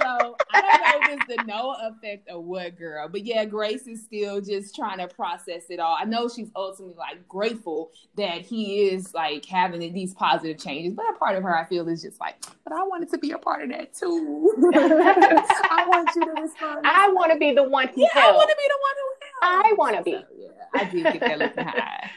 [0.09, 3.09] So I don't know if it's the Noah effect or what, girl.
[3.09, 5.97] But yeah, Grace is still just trying to process it all.
[5.99, 11.05] I know she's ultimately like grateful that he is like having these positive changes, but
[11.11, 13.39] a part of her I feel is just like, but I wanted to be a
[13.39, 14.53] part of that too.
[14.75, 16.87] I want you to respond.
[16.87, 18.29] I want to be the one who yeah, helps.
[18.29, 19.69] I want to be the one who helps.
[19.69, 20.13] I want to be.
[20.13, 22.11] So, yeah, I do get that looking high.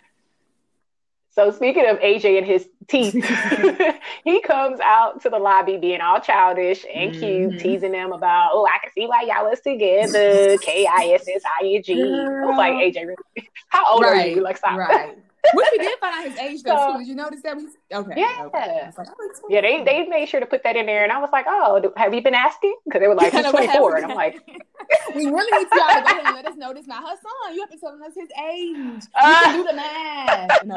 [1.33, 3.13] So speaking of AJ and his teeth,
[4.23, 7.57] he comes out to the lobby being all childish and cute, mm-hmm.
[7.57, 10.57] teasing them about, oh, I can see why y'all was together.
[10.57, 11.93] K I S S I N G.
[11.93, 13.15] I was like, AJ,
[13.69, 14.41] how old right, are you?
[14.41, 14.77] Like, stop.
[14.77, 15.17] Right.
[15.53, 16.99] Which we did find out his age though so, too.
[16.99, 17.57] Did you notice that?
[17.57, 18.13] We okay.
[18.15, 18.43] Yeah.
[18.45, 18.89] Okay.
[18.95, 19.61] Like, oh, yeah.
[19.61, 22.13] They they made sure to put that in there, and I was like, oh, have
[22.13, 22.75] you been asking?
[22.85, 24.39] Because they were like, he's 24, and I'm like,
[25.15, 27.55] we really need y'all to go ahead and let us know this not her son.
[27.55, 29.03] You have to tell us his age.
[29.15, 30.63] Uh, you can do the math.
[30.63, 30.75] No.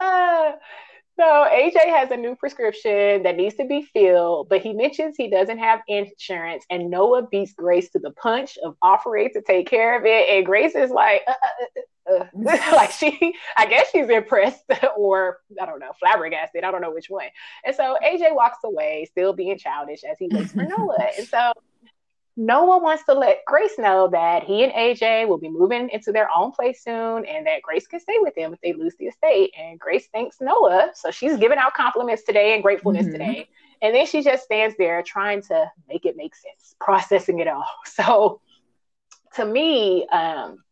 [0.06, 0.52] uh,
[1.18, 5.30] so AJ has a new prescription that needs to be filled, but he mentions he
[5.30, 9.98] doesn't have insurance, and Noah beats Grace to the punch of offering to take care
[9.98, 14.08] of it, and Grace is like, uh, uh, uh, uh like she, I guess she's
[14.10, 14.64] impressed
[14.96, 16.64] or I don't know, flabbergasted.
[16.64, 17.26] I don't know which one.
[17.64, 21.52] And so AJ walks away, still being childish as he waits for Noah, and so
[22.36, 26.28] Noah wants to let Grace know that he and AJ will be moving into their
[26.36, 29.54] own place soon and that Grace can stay with them if they lose the estate.
[29.58, 30.90] And Grace thanks Noah.
[30.94, 33.12] So she's giving out compliments today and gratefulness mm-hmm.
[33.12, 33.48] today.
[33.80, 37.66] And then she just stands there trying to make it make sense, processing it all.
[37.86, 38.40] So
[39.36, 40.62] to me, um,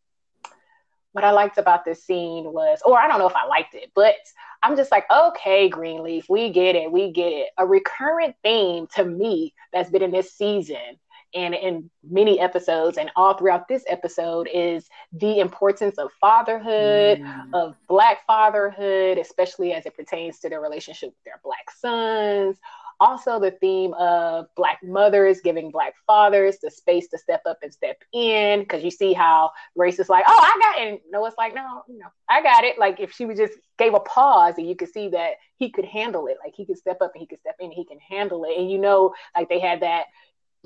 [1.12, 3.92] what I liked about this scene was, or I don't know if I liked it,
[3.94, 4.16] but
[4.62, 7.48] I'm just like, okay, Greenleaf, we get it, we get it.
[7.56, 10.98] A recurrent theme to me that's been in this season
[11.34, 17.54] and in many episodes and all throughout this episode is the importance of fatherhood, mm.
[17.54, 22.58] of black fatherhood, especially as it pertains to their relationship with their black sons.
[23.00, 27.72] Also, the theme of black mothers giving black fathers the space to step up and
[27.72, 28.60] step in.
[28.60, 30.88] Because you see how Grace is like, "Oh, I got," it.
[30.88, 34.00] and Noah's like, "No, no, I got it." Like if she would just gave a
[34.00, 36.36] pause, and you could see that he could handle it.
[36.42, 38.56] Like he could step up and he could step in, and he can handle it.
[38.56, 40.06] And you know, like they had that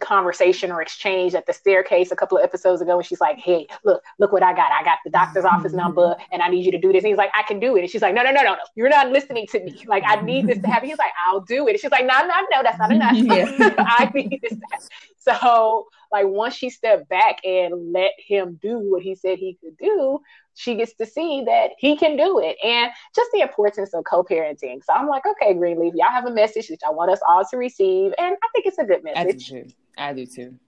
[0.00, 3.66] conversation or exchange at the staircase a couple of episodes ago and she's like hey
[3.84, 4.70] look look what i got.
[4.72, 5.80] I got the doctor's office mm-hmm.
[5.80, 7.04] number and i need you to do this.
[7.04, 7.80] And he's like i can do it.
[7.80, 8.58] And she's like no no no no no.
[8.74, 9.84] You're not listening to me.
[9.86, 10.88] Like i need this to happen.
[10.88, 11.72] He's like i'll do it.
[11.72, 13.12] And she's like no no no that's not enough.
[13.78, 14.58] I need this
[15.18, 19.76] so like once she stepped back and let him do what he said he could
[19.76, 20.20] do
[20.58, 24.82] she gets to see that he can do it and just the importance of co-parenting.
[24.84, 27.56] So i'm like okay greenleaf y'all have a message that i want us all to
[27.56, 29.52] receive and i think it's a good message.
[29.96, 30.58] I do too.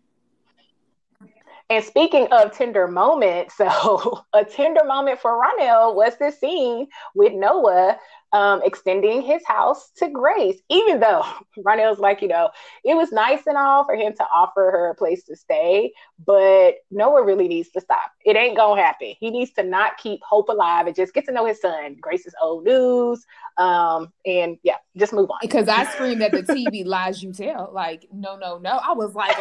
[1.71, 7.33] And speaking of tender moments, so a tender moment for Ronell was this scene with
[7.33, 7.97] Noah
[8.33, 11.25] um, extending his house to Grace, even though
[11.59, 12.51] Ronell's like, you know,
[12.85, 15.93] it was nice and all for him to offer her a place to stay,
[16.25, 18.13] but Noah really needs to stop.
[18.25, 19.15] It ain't gonna happen.
[19.19, 21.97] He needs to not keep hope alive and just get to know his son.
[22.01, 23.27] Grace is old news.
[23.59, 25.39] Um, and yeah, just move on.
[25.43, 27.71] Because I screamed at the TV, lies you tell.
[27.73, 28.81] Like, no, no, no.
[28.83, 29.37] I was like,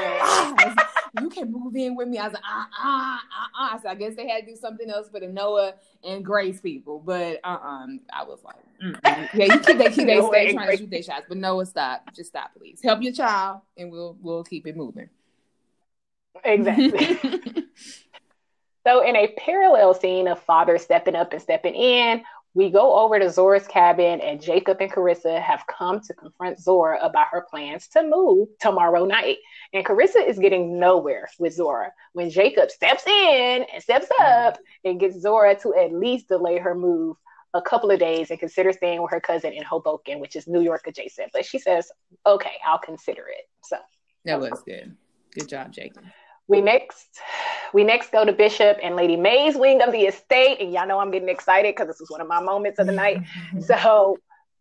[1.19, 2.17] you can move in with me.
[2.17, 3.79] I was like, uh uh uh uh.
[3.81, 6.99] So I guess they had to do something else for the Noah and Grace people.
[6.99, 9.29] But uh uh I was like, Mm-mm.
[9.33, 12.03] yeah, you keep they keep they stay trying to shoot their shots, but Noah, stop.
[12.15, 12.81] Just stop, please.
[12.83, 15.09] Help your child, and we'll we'll keep it moving.
[16.43, 17.17] Exactly.
[18.87, 22.23] so, in a parallel scene of father stepping up and stepping in,
[22.53, 26.99] we go over to Zora's cabin, and Jacob and Kerissa have come to confront Zora
[27.01, 29.37] about her plans to move tomorrow night.
[29.73, 34.99] And Kerissa is getting nowhere with Zora when Jacob steps in and steps up and
[34.99, 37.17] gets Zora to at least delay her move
[37.53, 40.61] a couple of days and consider staying with her cousin in Hoboken, which is New
[40.61, 41.31] York adjacent.
[41.31, 41.91] But she says,
[42.25, 43.47] okay, I'll consider it.
[43.63, 43.77] So
[44.25, 44.95] that was good.
[45.33, 46.03] Good job, Jacob.
[46.49, 47.19] We next
[47.73, 50.59] we next go to Bishop and Lady Mae's wing of the estate.
[50.59, 52.91] And y'all know I'm getting excited because this was one of my moments of the
[52.91, 53.21] night.
[53.61, 54.17] so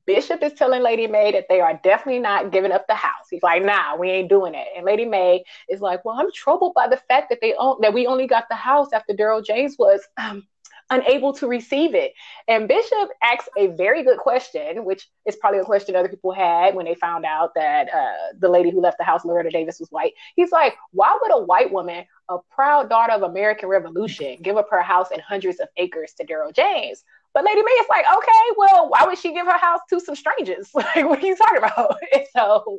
[0.09, 3.27] Bishop is telling Lady Mae that they are definitely not giving up the house.
[3.31, 4.67] He's like, nah, we ain't doing it.
[4.75, 7.93] And Lady Mae is like, well, I'm troubled by the fact that they own that
[7.93, 10.47] we only got the house after Daryl James was um,
[10.91, 12.13] unable to receive it.
[12.47, 16.75] And Bishop asks a very good question, which is probably a question other people had
[16.75, 19.91] when they found out that uh, the lady who left the house, Loretta Davis, was
[19.91, 20.15] white.
[20.37, 24.69] He's like, why would a white woman, a proud daughter of American Revolution, give up
[24.71, 27.05] her house and hundreds of acres to Daryl James?
[27.35, 30.17] But Lady Mae is like, okay, well, why would she give her house to some
[30.17, 30.71] strangers?
[30.75, 31.97] like, what are you talking about?
[32.13, 32.79] and so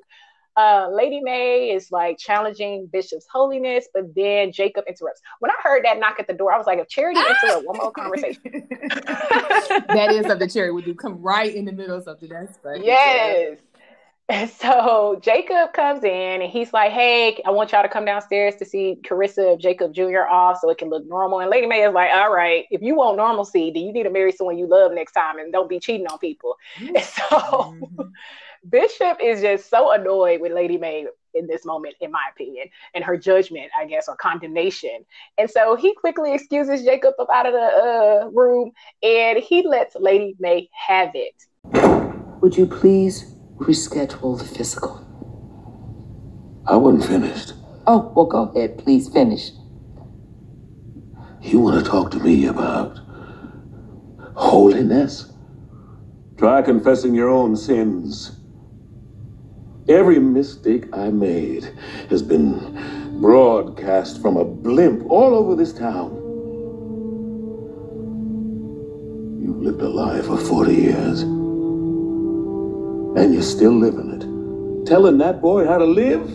[0.59, 5.21] uh, Lady Mae is like challenging Bishop's holiness, but then Jacob interrupts.
[5.39, 7.77] When I heard that knock at the door, I was like, if Charity interrupt one
[7.77, 8.41] more conversation.
[8.69, 10.93] that is something Charity would do.
[10.93, 12.27] Come right in the middle of something.
[12.27, 12.85] That's funny.
[12.85, 13.57] Yes.
[14.27, 18.55] And so Jacob comes in and he's like, Hey, I want y'all to come downstairs
[18.57, 20.27] to see Kerissa Jacob Jr.
[20.29, 21.39] off so it can look normal.
[21.39, 24.11] And Lady Mae is like, All right, if you want normalcy, then you need to
[24.11, 26.57] marry someone you love next time and don't be cheating on people.
[26.77, 26.95] Mm-hmm.
[26.95, 28.01] And so mm-hmm.
[28.67, 33.03] Bishop is just so annoyed with Lady Mae in this moment, in my opinion, and
[33.03, 35.05] her judgment, I guess, or condemnation.
[35.37, 38.71] And so he quickly excuses Jacob up out of the uh, room
[39.03, 41.35] and he lets Lady Mae have it.
[42.41, 45.05] Would you please reschedule the physical?
[46.65, 47.53] I wasn't finished.
[47.87, 48.77] Oh, well, go ahead.
[48.77, 49.51] Please finish.
[51.41, 52.99] You want to talk to me about
[54.35, 55.31] holiness?
[56.37, 58.38] Try confessing your own sins.
[59.89, 61.63] Every mistake I made
[62.11, 66.11] has been broadcast from a blimp all over this town.
[69.41, 71.21] You've lived a lie for 40 years.
[73.17, 74.85] And you're still living it.
[74.85, 76.27] Telling that boy how to live?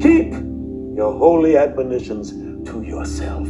[0.00, 0.32] Keep
[0.96, 2.30] your holy admonitions
[2.70, 3.46] to yourself.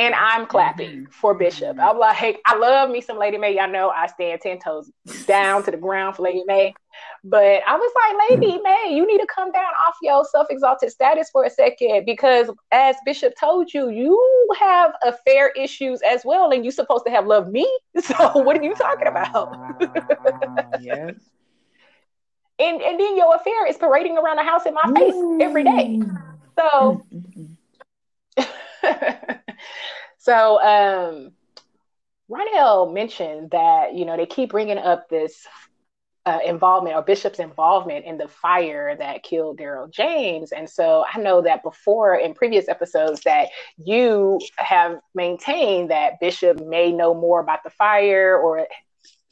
[0.00, 1.10] And I'm clapping mm-hmm.
[1.10, 1.78] for Bishop.
[1.78, 3.54] I'm like, I love me some Lady Mae.
[3.54, 4.90] Y'all know I stand ten toes
[5.26, 6.72] down to the ground for Lady Mae.
[7.22, 8.62] But I was like, Lady mm.
[8.62, 12.96] Mae, you need to come down off your self-exalted status for a second because as
[13.04, 17.50] Bishop told you, you have affair issues as well, and you're supposed to have loved
[17.52, 17.70] me.
[18.00, 19.52] So what are you talking about?
[19.82, 21.14] uh, yes.
[22.58, 26.00] And and then your affair is parading around the house in my face every day.
[26.58, 27.04] So
[30.18, 31.32] so um,
[32.30, 35.46] Ronell mentioned that you know they keep bringing up this
[36.26, 40.52] uh, involvement or Bishop's involvement in the fire that killed Daryl James.
[40.52, 43.48] And so I know that before in previous episodes that
[43.78, 48.66] you have maintained that Bishop may know more about the fire or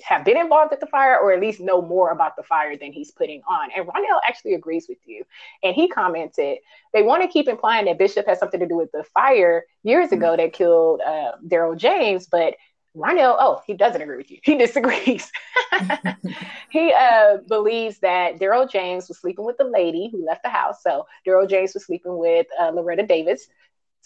[0.03, 2.93] have been involved at the fire or at least know more about the fire than
[2.93, 3.71] he's putting on.
[3.75, 5.25] And Ronell actually agrees with you.
[5.63, 6.59] And he commented,
[6.93, 10.13] they want to keep implying that Bishop has something to do with the fire years
[10.13, 12.55] ago that killed uh, Daryl James, but
[12.97, 14.39] Ronell, oh, he doesn't agree with you.
[14.43, 15.31] He disagrees.
[16.71, 20.83] he uh, believes that Daryl James was sleeping with the lady who left the house.
[20.83, 23.49] So Daryl James was sleeping with uh, Loretta Davis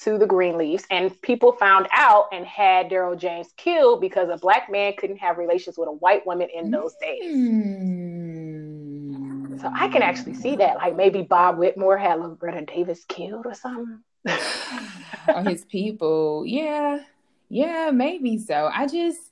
[0.04, 4.70] to the Greenleafs, and people found out and had Daryl James killed because a black
[4.70, 7.22] man couldn't have relations with a white woman in those days.
[7.24, 8.32] Mm.
[9.60, 13.54] So I can actually see that, like maybe Bob Whitmore had Loretta Davis killed or
[13.54, 14.00] something.
[15.28, 17.00] or his people, yeah,
[17.48, 18.70] yeah, maybe so.
[18.72, 19.31] I just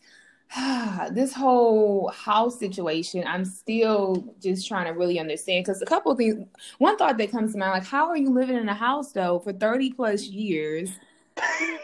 [1.12, 6.18] this whole house situation, I'm still just trying to really understand because a couple of
[6.18, 6.46] things.
[6.78, 9.38] One thought that comes to mind, like, how are you living in a house though
[9.38, 10.90] for 30 plus years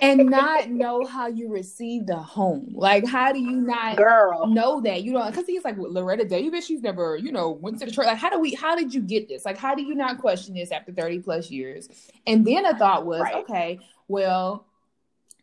[0.03, 2.73] and not know how you received a home?
[2.75, 4.49] Like, how do you not Girl.
[4.49, 5.05] know that?
[5.05, 8.07] You know, because he's like Loretta Davis, she's never, you know, went to the church.
[8.07, 9.45] Like, how do we, how did you get this?
[9.45, 11.89] Like, how do you not question this after 30 plus years?
[12.27, 13.37] And then a thought was, right.
[13.37, 14.67] okay, well,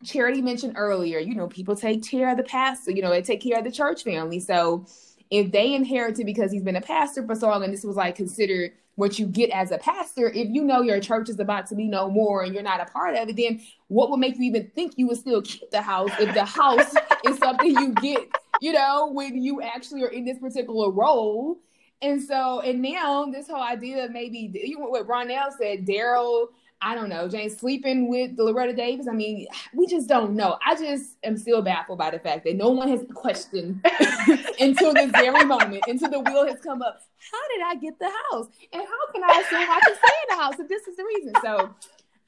[0.02, 3.42] Charity mentioned earlier, you know, people take care of the pastor, you know, they take
[3.42, 4.40] care of the church family.
[4.40, 4.86] So
[5.30, 8.16] if they inherited because he's been a pastor for so long and this was like
[8.16, 11.74] considered what you get as a pastor, if you know your church is about to
[11.74, 14.44] be no more and you're not a part of it, then what would make you
[14.44, 16.94] even think you would still keep the house if the house
[17.26, 18.20] is something you get,
[18.60, 21.58] you know, when you actually are in this particular role?
[22.02, 26.48] And so, and now this whole idea of maybe, even what Ronell said, Daryl
[26.84, 29.08] I don't know, James sleeping with Loretta Davis.
[29.08, 30.58] I mean, we just don't know.
[30.64, 33.82] I just am still baffled by the fact that no one has questioned
[34.60, 37.00] until this very moment, until the wheel has come up.
[37.32, 38.48] How did I get the house?
[38.74, 41.04] And how can I assume I can stay in the house if this is the
[41.04, 41.32] reason?
[41.42, 41.74] So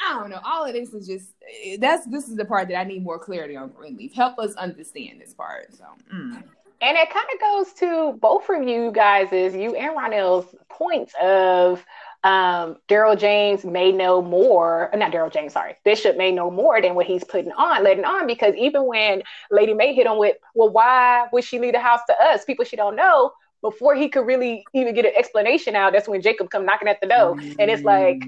[0.00, 0.40] I don't know.
[0.42, 1.34] All of this is just
[1.78, 4.14] that's this is the part that I need more clarity on Greenleaf.
[4.14, 5.74] Help us understand this part.
[5.74, 5.84] So
[6.14, 6.42] mm.
[6.80, 11.12] and it kind of goes to both of you guys, is you and Ronell's points
[11.20, 11.84] of
[12.24, 16.94] um, Daryl James may know more, not Daryl James, sorry, Bishop may know more than
[16.94, 20.70] what he's putting on, letting on, because even when Lady Mae hit him with, well,
[20.70, 24.26] why would she leave the house to us, people she don't know, before he could
[24.26, 27.70] really even get an explanation out, that's when Jacob come knocking at the door, and
[27.70, 28.22] it's like,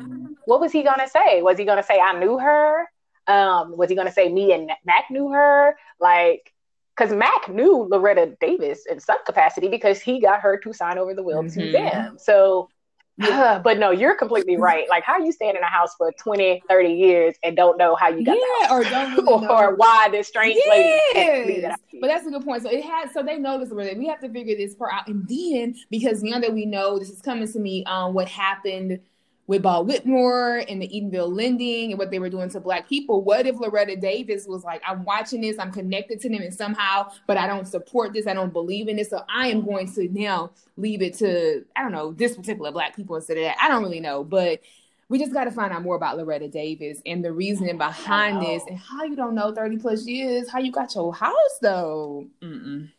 [0.45, 1.43] what was he gonna say?
[1.43, 2.89] Was he gonna say I knew her?
[3.27, 5.77] Um, was he gonna say me and Mac knew her?
[6.01, 6.53] Like,
[6.97, 11.15] because Mac knew Loretta Davis in some capacity because he got her to sign over
[11.15, 11.61] the will mm-hmm.
[11.61, 12.17] to them.
[12.19, 12.71] So
[13.19, 13.59] yeah.
[13.65, 14.89] but no, you're completely right.
[14.89, 18.09] Like, how you staying in a house for 20, 30 years and don't know how
[18.09, 21.15] you got there yeah, or don't really or why this strange yes.
[21.15, 21.75] lady.
[22.01, 22.63] But that's a good point.
[22.63, 25.09] So it had, so they noticed where we have to figure this part out.
[25.09, 29.01] And then because now that we know this is coming to me, um, what happened
[29.49, 33.25] with Bob Whitmore and the Edenville Landing and what they were doing to Black people.
[33.25, 37.11] What if Loretta Davis was like, I'm watching this, I'm connected to them and somehow,
[37.27, 40.07] but I don't support this, I don't believe in this, so I am going to
[40.11, 43.57] now leave it to, I don't know, this particular Black people instead of that.
[43.61, 44.61] I don't really know, but
[45.09, 48.63] we just got to find out more about Loretta Davis and the reasoning behind this
[48.69, 52.27] and how you don't know 30 plus years, how you got your house though.
[52.43, 52.91] Mm-mm.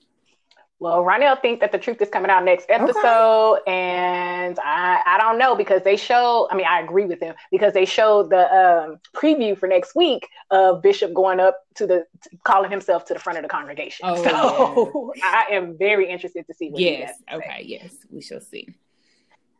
[0.79, 3.71] Well, Ronell thinks that the truth is coming out next episode, okay.
[3.71, 6.47] and I I don't know because they show.
[6.49, 10.25] I mean, I agree with him because they showed the um, preview for next week
[10.51, 12.05] of Bishop going up to the
[12.45, 14.05] calling himself to the front of the congregation.
[14.07, 15.43] Oh, so yeah.
[15.49, 16.69] I am very interested to see.
[16.69, 17.13] what Yes.
[17.29, 17.63] Okay.
[17.65, 18.69] Yes, we shall see.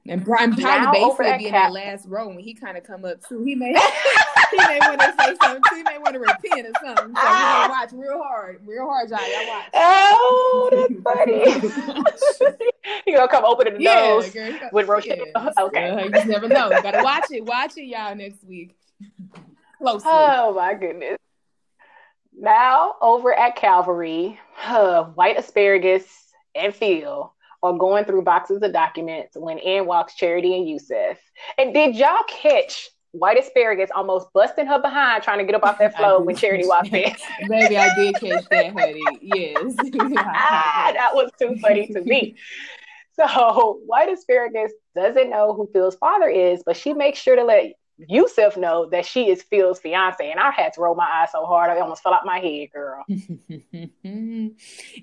[0.08, 3.18] And Brian probably basically be in that last row when he kind of come up
[3.28, 3.44] too.
[3.44, 3.74] He may
[4.52, 5.62] he may want to say something.
[5.76, 7.16] He may want to repent or something.
[7.16, 9.12] So we gonna watch real hard, real hard.
[9.12, 9.70] I watch.
[9.74, 11.02] Oh, that's
[12.44, 12.58] funny.
[13.06, 15.18] he gonna come open the yeah, nose girl, with Rochelle.
[15.18, 15.50] Yeah.
[15.60, 16.72] Okay, uh, you just never know.
[16.72, 17.46] You gotta watch it.
[17.46, 18.76] Watch it, y'all, next week.
[19.78, 20.10] Closely.
[20.12, 21.18] Oh my goodness.
[22.34, 26.06] Now over at Calvary, uh, white asparagus
[26.56, 31.18] and Phil are going through boxes of documents when in walks Charity and Yusuf.
[31.58, 35.80] And did y'all catch White Asparagus almost busting her behind trying to get up off
[35.80, 37.16] that floor when Charity walked in?
[37.48, 39.04] Maybe I did catch that, honey.
[39.22, 39.76] Yes.
[40.18, 42.36] Ah, that was too funny to me.
[43.14, 47.74] So White Asparagus doesn't know who Phil's father is, but she makes sure to let
[48.08, 51.46] Yusuf know that she is Phil's fiance, and I had to roll my eyes so
[51.46, 53.04] hard I almost fell out my head, girl.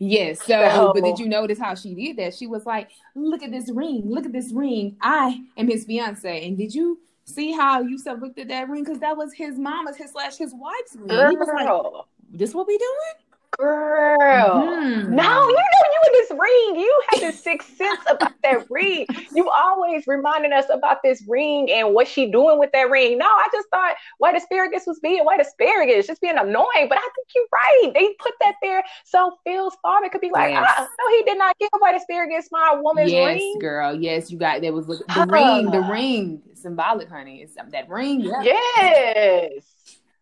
[0.00, 0.38] yes.
[0.40, 2.34] So, so, but did you notice how she did that?
[2.34, 4.04] She was like, "Look at this ring!
[4.06, 4.96] Look at this ring!
[5.02, 8.84] I am his fiance." And did you see how Yusuf looked at that ring?
[8.84, 11.30] Because that was his mama's, his slash his wife's ring.
[11.30, 13.25] He was like, "This what we doing?"
[13.58, 15.14] Girl, mm-hmm.
[15.14, 16.80] no, you know you in this ring.
[16.80, 19.06] You have this sixth sense about that ring.
[19.34, 23.18] You always reminding us about this ring and what she doing with that ring.
[23.18, 26.88] No, I just thought white asparagus was being white asparagus, just being annoying.
[26.88, 27.92] But I think you're right.
[27.94, 30.64] They put that there so Phil's father could be like, yes.
[30.68, 33.52] ah, no, he did not give white asparagus my woman's yes, ring.
[33.54, 33.94] Yes, girl.
[33.94, 35.70] Yes, you got that was the ring.
[35.70, 37.42] The ring symbolic, honey.
[37.42, 38.20] It's that ring.
[38.20, 38.42] Yeah.
[38.42, 39.76] Yes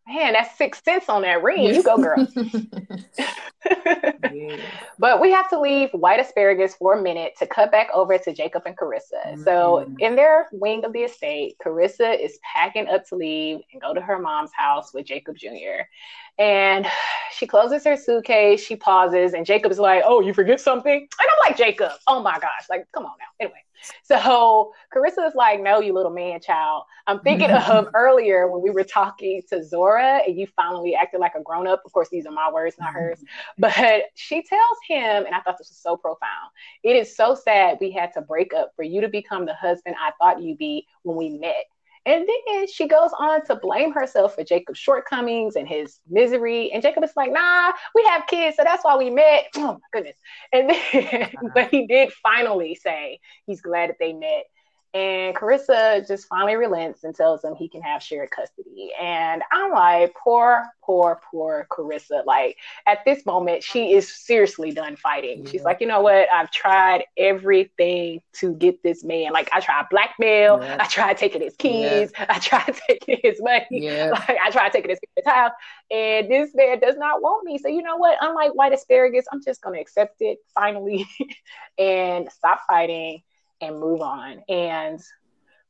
[0.06, 1.74] man, that's six cents on that ring.
[1.74, 2.26] You go, girl.
[4.98, 8.32] But we have to leave white asparagus for a minute to cut back over to
[8.32, 9.26] Jacob and Kerissa.
[9.26, 9.42] Mm-hmm.
[9.42, 13.92] So, in their wing of the estate, Kerissa is packing up to leave and go
[13.94, 15.82] to her mom's house with Jacob Jr.
[16.38, 16.86] And
[17.32, 20.96] she closes her suitcase, she pauses, and Jacob is like, Oh, you forget something?
[20.96, 23.26] And I'm like, Jacob, oh my gosh, like, come on now.
[23.40, 23.62] Anyway,
[24.02, 26.84] so Kerissa is like, no, you little man child.
[27.06, 31.34] I'm thinking of earlier when we were talking to Zora and you finally acted like
[31.34, 31.82] a grown up.
[31.84, 33.18] Of course, these are my words, not hers.
[33.18, 33.60] Mm-hmm.
[33.60, 36.50] But she tells him, and I thought this was so profound.
[36.82, 39.96] It is so sad we had to break up for you to become the husband
[40.00, 41.64] I thought you'd be when we met.
[42.06, 46.70] And then she goes on to blame herself for Jacob's shortcomings and his misery.
[46.72, 49.46] And Jacob is like, nah, we have kids, so that's why we met.
[49.56, 50.16] Oh my goodness.
[50.52, 51.48] And then, uh-huh.
[51.54, 54.44] but he did finally say he's glad that they met.
[54.94, 58.92] And Kerissa just finally relents and tells him he can have shared custody.
[59.00, 62.24] And I'm like, poor, poor, poor Kerissa.
[62.24, 65.42] Like at this moment, she is seriously done fighting.
[65.44, 65.50] Yeah.
[65.50, 66.28] She's like, you know what?
[66.32, 69.32] I've tried everything to get this man.
[69.32, 70.60] Like I tried blackmail.
[70.62, 70.76] Yeah.
[70.78, 72.12] I tried taking his keys.
[72.16, 72.26] Yeah.
[72.28, 73.90] I tried taking his money.
[74.14, 75.50] Like I tried taking his house.
[75.90, 77.58] And this man does not want me.
[77.58, 78.16] So you know what?
[78.20, 81.04] Unlike white asparagus, I'm just gonna accept it finally
[81.78, 83.22] and stop fighting
[83.64, 84.42] and move on.
[84.48, 85.00] And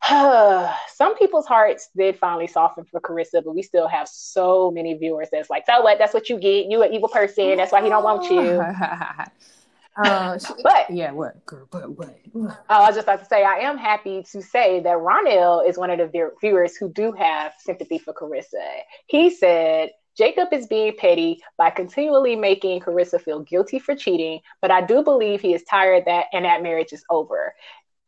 [0.95, 5.29] some people's hearts did finally soften for Kerissa, but we still have so many viewers
[5.33, 5.99] that's like, so what?
[5.99, 6.67] That's what you get.
[6.67, 7.57] You an evil person.
[7.57, 8.61] That's why he don't want you.
[10.05, 11.45] uh, but yeah, what?
[11.47, 12.15] Girl, but what?
[12.33, 12.65] what?
[12.69, 15.91] I was just about to say, I am happy to say that Ronell is one
[15.91, 18.81] of the viewers who do have sympathy for Kerissa.
[19.07, 24.71] He said Jacob is being petty by continually making Kerissa feel guilty for cheating, but
[24.71, 27.55] I do believe he is tired that and that marriage is over.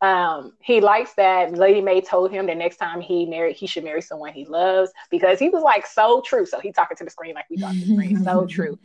[0.01, 3.83] Um, he likes that Lady Mae told him that next time he married, he should
[3.83, 6.45] marry someone he loves because he was like so true.
[6.45, 8.77] So he talking to the screen like we talking to the screen, so true.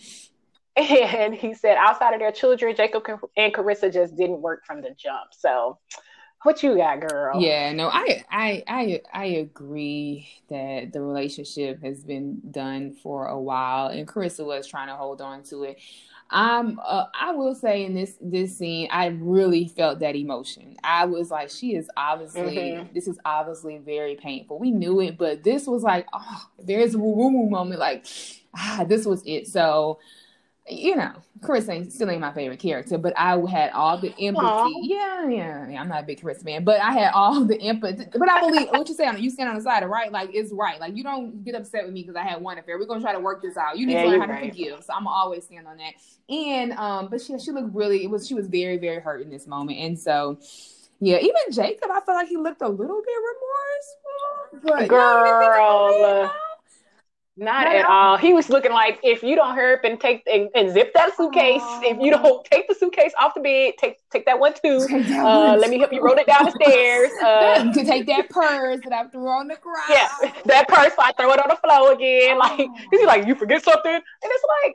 [0.77, 3.05] and he said outside of their children, Jacob
[3.37, 5.33] and Kerissa just didn't work from the jump.
[5.33, 5.79] So,
[6.45, 7.39] what you got, girl?
[7.43, 13.39] Yeah, no, I I I I agree that the relationship has been done for a
[13.39, 15.79] while, and Kerissa was trying to hold on to it.
[16.33, 20.77] I'm uh, I will say in this this scene, I really felt that emotion.
[20.83, 22.95] I was like, she is obviously mm-hmm.
[22.95, 24.59] this is obviously very painful.
[24.59, 27.81] We knew it, but this was like, oh, there's a woo woo moment.
[27.81, 28.07] Like,
[28.57, 29.47] ah, this was it.
[29.47, 29.99] So
[30.73, 31.13] you know,
[31.43, 34.75] Chris ain't still ain't my favorite character, but I had all the empathy.
[34.83, 38.07] Yeah, yeah, yeah, I'm not a big Chris fan, but I had all the empathy.
[38.17, 40.31] But I believe what you say on you stand on the side of right, like
[40.33, 40.79] it's right.
[40.81, 42.79] Like you don't get upset with me because I had one affair.
[42.79, 43.77] We're gonna try to work this out.
[43.77, 44.43] You need yeah, to learn how right.
[44.45, 44.85] to forgive.
[44.85, 45.95] So I'm always stand on that.
[46.33, 49.31] And um, but she she looked really it was she was very very hurt in
[49.31, 50.39] this moment, and so.
[51.05, 54.79] Yeah, even Jacob, I felt like he looked a little bit remorseful.
[54.79, 56.31] But girl,
[57.37, 58.19] not at all.
[58.19, 61.17] He was looking like if you don't hurry up and take and, and zip that
[61.17, 61.81] suitcase, oh.
[61.83, 64.81] if you don't take the suitcase off the bed, take take that one too.
[64.81, 67.11] That uh, one let me help you roll it down the stairs.
[67.23, 69.85] Uh, can take that purse that I threw on the ground.
[69.89, 72.37] Yeah, that purse I throw it on the floor again.
[72.37, 72.39] Oh.
[72.39, 74.75] Like he's like, you forget something, and it's like,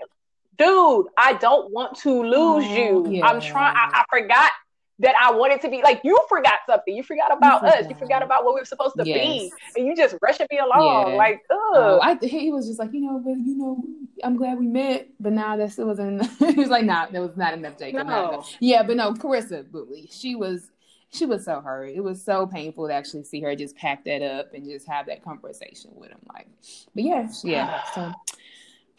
[0.58, 3.12] dude, I don't want to lose oh, you.
[3.12, 3.28] Yeah.
[3.28, 3.76] I'm trying.
[3.76, 4.52] I, I forgot
[5.00, 6.96] that I wanted to be like you forgot something.
[6.96, 7.88] You forgot about us.
[7.88, 9.18] You forgot about what we were supposed to yes.
[9.18, 11.12] be, and you just rushing me along.
[11.12, 11.16] Yeah.
[11.16, 13.84] Like, oh, I, he was just like, you know, but you know,
[14.24, 16.26] I'm glad we met, but now that still wasn't.
[16.40, 18.08] he was like, nah, that was not enough, Jacob.
[18.08, 18.44] No.
[18.60, 20.72] Yeah, but no, Kerissa Booley, she was.
[21.10, 21.92] She was so hurt.
[21.96, 25.06] It was so painful to actually see her just pack that up and just have
[25.06, 26.20] that conversation with him.
[26.28, 26.50] Like,
[26.94, 27.82] but yeah, yeah.
[27.96, 28.12] So,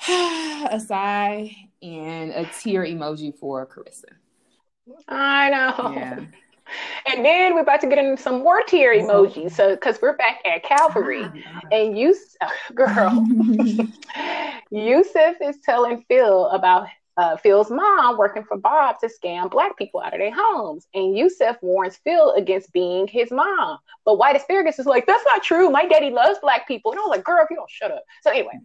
[0.71, 4.15] a sigh and a tear emoji for Kerissa.
[5.09, 5.93] I know.
[5.95, 6.21] Yeah.
[7.11, 9.53] And then we're about to get into some more tear emojis.
[9.53, 11.61] So, because we're back at Calvary, ah.
[11.73, 12.15] and you,
[12.75, 13.27] girl,
[14.71, 20.01] Yusuf is telling Phil about uh, Phil's mom working for Bob to scam black people
[20.01, 20.87] out of their homes.
[20.95, 23.79] And Yusuf warns Phil against being his mom.
[24.05, 25.69] But White Asparagus is like, that's not true.
[25.69, 26.93] My daddy loves black people.
[26.93, 28.05] And I was like, girl, if you don't shut up.
[28.23, 28.61] So anyway,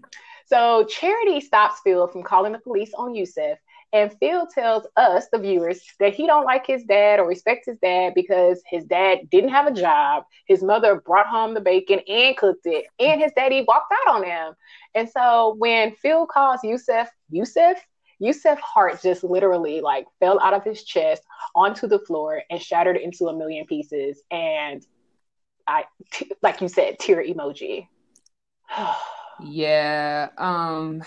[0.45, 3.57] so Charity stops Phil from calling the police on Yusuf
[3.93, 7.77] and Phil tells us, the viewers, that he don't like his dad or respect his
[7.77, 10.23] dad because his dad didn't have a job.
[10.47, 14.23] His mother brought home the bacon and cooked it, and his daddy walked out on
[14.23, 14.55] him.
[14.95, 17.77] And so when Phil calls Yusuf, Yusuf,
[18.19, 21.21] Yusuf's heart just literally like fell out of his chest
[21.55, 24.23] onto the floor and shattered into a million pieces.
[24.31, 24.83] And
[25.67, 27.87] I, t- like you said, tear emoji.
[29.43, 30.29] yeah.
[30.37, 31.03] Um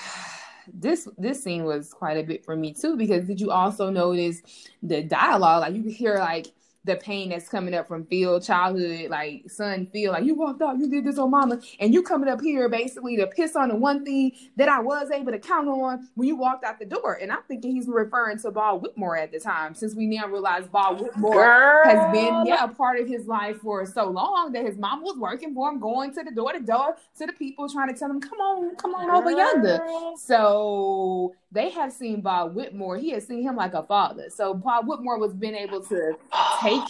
[0.72, 4.42] this this scene was quite a bit for me too because did you also notice
[4.82, 5.62] the dialogue?
[5.62, 6.48] Like you could hear like
[6.87, 10.78] the pain that's coming up from Phil childhood, like son Phil, like you walked out,
[10.78, 13.74] you did this on mama, and you coming up here basically to piss on the
[13.74, 17.18] one thing that I was able to count on when you walked out the door.
[17.20, 20.66] And I'm thinking he's referring to Bob Whitmore at the time, since we now realize
[20.68, 21.84] Bob Whitmore Girl.
[21.84, 25.16] has been yeah a part of his life for so long that his mom was
[25.18, 28.11] working for him, going to the door to door to the people trying to tell
[28.11, 29.18] him, come on, come on Girl.
[29.18, 29.80] over yonder.
[30.16, 32.97] So they have seen Bob Whitmore.
[32.97, 34.28] He has seen him like a father.
[34.30, 36.16] So Bob Whitmore was being able to
[36.61, 36.82] take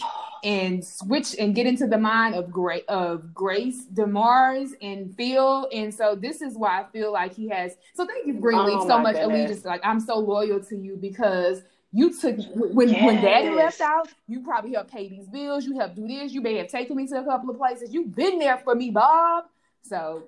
[0.43, 2.53] and switch and get into the mind of
[2.87, 5.67] of Grace Demars and Phil.
[5.73, 7.75] And so this is why I feel like he has.
[7.93, 9.39] So thank you, Greenleaf, oh so much goodness.
[9.39, 9.65] allegiance.
[9.65, 13.05] Like I'm so loyal to you because you took when yes.
[13.05, 16.41] when daddy left out you probably helped pay these bills you helped do this you
[16.41, 19.45] may have taken me to a couple of places you've been there for me bob
[19.83, 20.23] so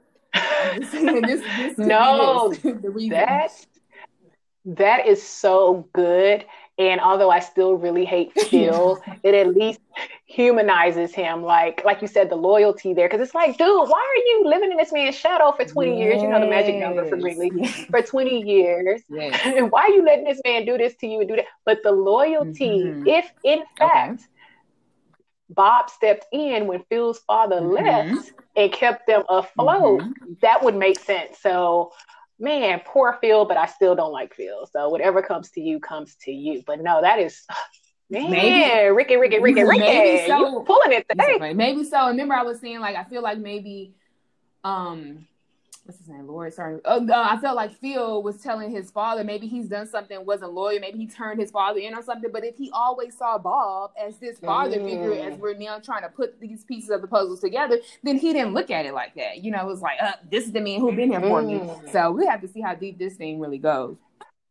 [0.77, 2.53] this, this no
[3.09, 3.51] that
[4.65, 6.45] that is so good.
[6.77, 9.81] And although I still really hate Phil, it at least
[10.25, 11.43] humanizes him.
[11.43, 13.09] Like, like you said, the loyalty there.
[13.09, 15.99] Cause it's like, dude, why are you living in this man's shadow for 20 yes.
[15.99, 16.21] years?
[16.21, 17.85] You know, the magic number for Greenleaf yes.
[17.91, 19.01] for 20 years.
[19.09, 19.37] Yes.
[19.43, 21.45] and why are you letting this man do this to you and do that?
[21.65, 23.07] But the loyalty, mm-hmm.
[23.07, 24.23] if in fact, okay.
[25.49, 27.85] Bob stepped in when Phil's father mm-hmm.
[28.15, 30.33] left and kept them afloat, mm-hmm.
[30.41, 31.39] that would make sense.
[31.39, 31.91] So
[32.39, 34.67] man, poor Phil, but I still don't like Phil.
[34.71, 36.63] So whatever comes to you comes to you.
[36.65, 37.45] But no, that is
[38.09, 39.79] man, maybe, Riki, Riki, Riki, Riki.
[39.79, 40.37] Maybe so.
[40.39, 41.53] You pulling it today.
[41.53, 42.07] Maybe so.
[42.07, 43.93] Remember, I was saying like I feel like maybe
[44.63, 45.27] um
[45.89, 46.53] what's his name, Lord?
[46.53, 46.79] Sorry.
[46.85, 50.79] Uh, I felt like Phil was telling his father maybe he's done something, wasn't loyal,
[50.79, 52.29] maybe he turned his father in on something.
[52.31, 54.85] But if he always saw Bob as this father mm.
[54.87, 58.33] figure, as we're now trying to put these pieces of the puzzle together, then he
[58.33, 59.43] didn't look at it like that.
[59.43, 61.83] You know, it was like, uh, this is the man who been here for mm.
[61.83, 61.91] me.
[61.91, 63.97] So we have to see how deep this thing really goes.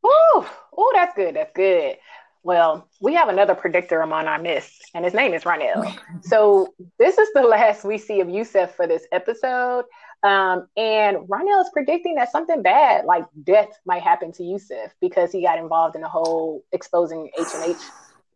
[0.05, 0.45] Ooh,
[0.76, 1.36] oh, that's good.
[1.36, 1.99] That's good.
[2.43, 5.99] Well, we have another predictor among our midst, and his name is Ronell.
[6.22, 9.84] so this is the last we see of Yusuf for this episode.
[10.23, 15.31] Um, and Ronell is predicting that something bad, like death, might happen to Yusuf because
[15.31, 17.77] he got involved in the whole exposing H and H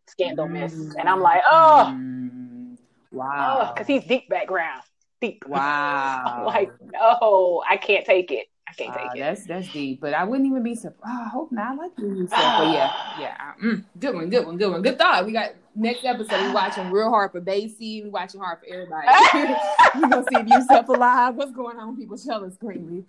[0.07, 0.73] scandal mess.
[0.73, 2.77] And I'm like, oh,
[3.11, 3.73] wow.
[3.73, 4.81] because he's deep background,
[5.19, 5.45] deep.
[5.45, 6.23] Wow.
[6.37, 8.47] I'm like, no, I can't take it.
[8.79, 9.19] I can't take it.
[9.19, 11.21] that's that's deep, but I wouldn't even be surprised.
[11.25, 11.73] I hope not.
[11.73, 13.53] I like you said, but yeah, yeah.
[13.61, 14.81] Mm, good one, good one, good one.
[14.81, 15.25] Good thought.
[15.25, 16.41] We got next episode.
[16.47, 18.03] We watching real hard for Basie.
[18.03, 19.07] We watching hard for everybody.
[19.95, 21.35] we gonna see if Yusuf alive.
[21.35, 21.95] What's going on?
[21.95, 23.05] People tell us Greenleaf.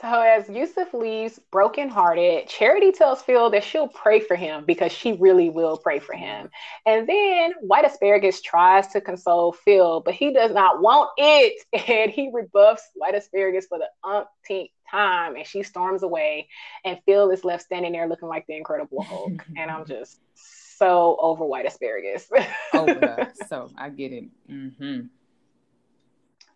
[0.00, 5.12] So as Yusuf leaves brokenhearted, Charity tells Phil that she'll pray for him because she
[5.12, 6.48] really will pray for him.
[6.86, 11.62] And then White Asparagus tries to console Phil, but he does not want it.
[11.90, 15.36] And he rebuffs White Asparagus for the umpteenth time.
[15.36, 16.48] And she storms away.
[16.84, 19.44] And Phil is left standing there looking like the Incredible Hulk.
[19.56, 22.26] and I'm just so over White Asparagus.
[22.72, 23.32] Over.
[23.48, 24.24] So I get it.
[24.48, 25.00] hmm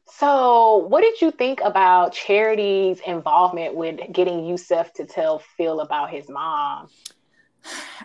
[0.06, 6.10] So, what did you think about Charity's involvement with getting Yusuf to tell Phil about
[6.10, 6.88] his mom?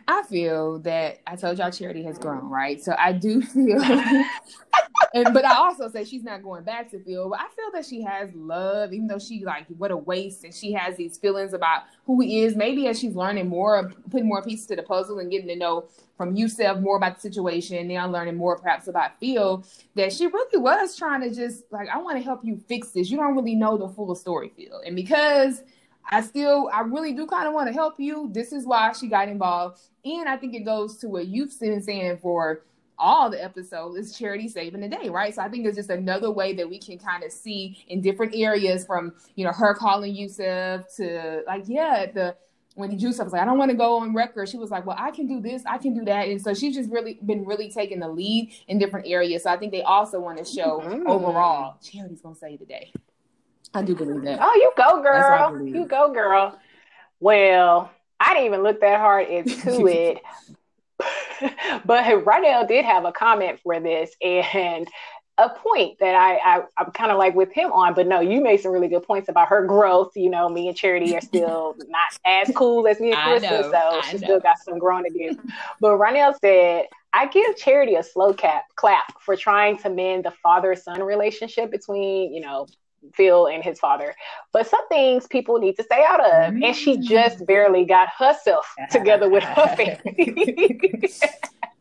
[0.08, 2.82] I feel that I told y'all Charity has grown, right?
[2.82, 3.82] So I do feel,
[5.14, 7.30] and but I also say she's not going back to Phil.
[7.30, 10.54] But I feel that she has love, even though she like what a waste, and
[10.54, 12.56] she has these feelings about who he is.
[12.56, 15.88] Maybe as she's learning more, putting more pieces to the puzzle, and getting to know
[16.18, 19.64] from Yusuf more about the situation, now learning more perhaps about Phil,
[19.96, 23.10] that she really was trying to just like I want to help you fix this.
[23.10, 25.64] You don't really know the full story, Phil, and because
[26.10, 28.30] I still, I really do kind of want to help you.
[28.32, 29.80] This is why she got involved.
[30.04, 32.62] And I think it goes to what you've been saying for
[32.98, 35.34] all the episodes is charity saving the day, right?
[35.34, 38.36] So I think it's just another way that we can kind of see in different
[38.36, 42.36] areas from, you know, her calling Yusuf to like, yeah, the
[42.76, 44.96] when Yusuf was like, I don't want to go on record, she was like, Well,
[44.98, 46.28] I can do this, I can do that.
[46.28, 49.44] And so she's just really been really taking the lead in different areas.
[49.44, 51.08] So I think they also want to show Mm.
[51.08, 52.94] overall, charity's gonna save the day.
[53.74, 54.40] I do believe that.
[54.42, 55.68] Oh, you go, That's what I girl.
[55.68, 56.60] You go, girl.
[57.20, 60.22] Well, I didn't even look that hard into it.
[61.86, 64.88] but Ronell did have a comment for this and
[65.38, 68.42] a point that I, I I'm kind of like with him on, but no, you
[68.42, 70.12] made some really good points about her growth.
[70.16, 73.78] You know, me and Charity are still not as cool as me and Krista, so
[73.78, 74.26] I she know.
[74.26, 75.40] still got some growing to do.
[75.80, 80.32] But Ronell said, I give Charity a slow cap clap for trying to mend the
[80.44, 82.68] father-son relationship between, you know,
[83.14, 84.16] Phil and his father.
[84.52, 86.56] But some things people need to stay out of.
[86.56, 87.46] And she just mm-hmm.
[87.46, 90.80] barely got herself together with her family.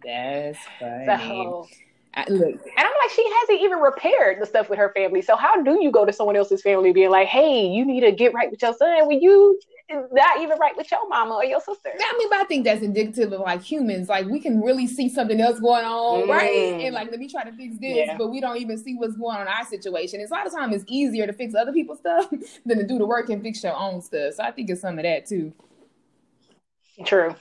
[0.05, 1.07] That's funny.
[1.07, 1.67] so
[2.15, 5.23] I, look, and I'm like, she hasn't even repaired the stuff with her family.
[5.23, 8.13] So how do you go to someone else's family being like, hey, you need to
[8.13, 9.61] get right with your son when you
[9.91, 11.91] not even right with your mama or your sister?
[11.99, 14.09] I mean, but I think that's indicative of like humans.
[14.09, 16.29] Like we can really see something else going on, Mm.
[16.29, 16.81] right?
[16.85, 18.17] And like, let me try to fix this, Yeah.
[18.19, 20.21] but we don't even see what's going on in our situation.
[20.21, 22.29] It's a lot of times it's easier to fix other people's stuff
[22.67, 24.35] than to do the work and fix your own stuff.
[24.35, 25.53] So I think it's some of that too.
[27.05, 27.35] True.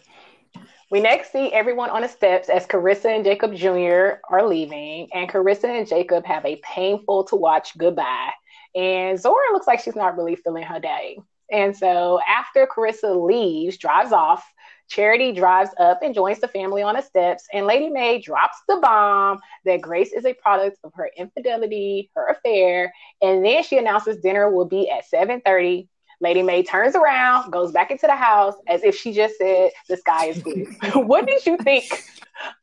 [0.89, 4.21] We next see everyone on the steps as Kerissa and Jacob Jr.
[4.29, 8.29] are leaving, and Kerissa and Jacob have a painful to watch goodbye.
[8.73, 11.17] And Zora looks like she's not really feeling her day.
[11.51, 14.43] And so after Kerissa leaves, drives off,
[14.89, 18.77] Charity drives up and joins the family on the steps, and Lady Mae drops the
[18.77, 24.17] bomb that Grace is a product of her infidelity, her affair, and then she announces
[24.17, 25.89] dinner will be at 7:30
[26.19, 29.97] Lady Mae turns around, goes back into the house as if she just said, The
[29.97, 30.65] sky is blue.
[30.95, 31.85] what did you think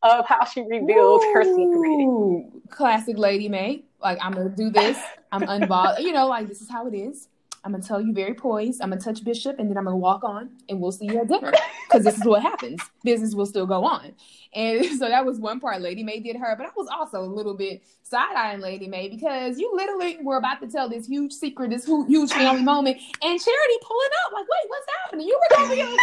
[0.03, 2.71] of how she revealed her secret?
[2.71, 3.85] Classic Lady Mae.
[4.01, 4.99] Like I'm gonna do this.
[5.31, 6.01] I'm unbothered.
[6.01, 7.29] you know, like this is how it is.
[7.65, 8.83] I'm gonna tell you very poised.
[8.83, 11.29] I'm gonna touch Bishop, and then I'm gonna walk on, and we'll see you at
[11.29, 11.51] dinner.
[11.89, 12.79] Because this is what happens.
[13.03, 14.13] Business will still go on.
[14.53, 17.27] And so that was one part Lady Mae did her, but I was also a
[17.27, 21.33] little bit side eyeing Lady Mae because you literally were about to tell this huge
[21.33, 25.27] secret, this huge family moment, and Charity pulling up like, wait, what's happening?
[25.27, 25.99] You were gonna be like,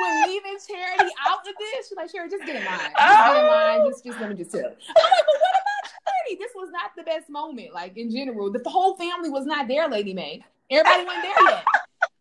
[0.00, 1.88] we're leaving Charity out of this.
[1.88, 2.78] She's like, Charity, just get in line.
[2.78, 3.48] Just get in oh.
[3.48, 3.90] line.
[3.90, 4.60] Just, just let me just tell.
[4.60, 6.38] I'm like, but what about Charity?
[6.38, 7.74] This was not the best moment.
[7.74, 10.42] Like in general, the whole family was not there, Lady Mae.
[10.70, 11.64] Everybody wasn't there yet.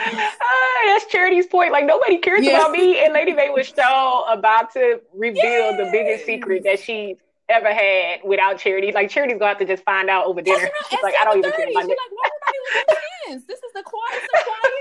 [0.42, 1.72] Ah, that's Charity's point.
[1.72, 2.58] Like nobody cares Yeah.
[2.58, 3.04] about me.
[3.04, 7.16] And Lady Mae was so about to reveal the biggest secret that she
[7.50, 8.92] ever had without Charity.
[8.92, 10.68] Like Charity's going to have to just find out over dinner.
[10.90, 11.98] She's like, I don't even care She's about like, it.
[12.12, 13.44] why everybody looking at this?
[13.48, 14.74] This is the quiet, the quiet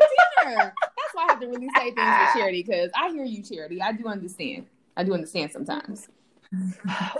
[0.57, 0.75] dinner.
[0.81, 3.83] That's why I have to really say things with Charity because I hear you, Charity.
[3.83, 4.67] I do understand.
[4.97, 6.09] I do understand sometimes.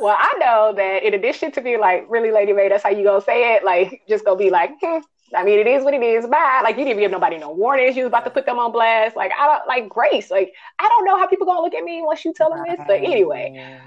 [0.01, 3.03] Well, I know that in addition to being like, really, Lady Mae, that's how you
[3.05, 3.65] gonna say it.
[3.65, 4.99] Like, just gonna be like, hmm,
[5.37, 6.27] I mean, it is what it is.
[6.27, 6.61] Bye.
[6.63, 7.97] Like, you didn't give nobody no warnings.
[7.97, 9.17] You was about to put them on blast.
[9.17, 10.31] Like, I don't like Grace.
[10.31, 12.81] Like, I don't know how people gonna look at me once you tell them this.
[12.87, 13.81] But anyway,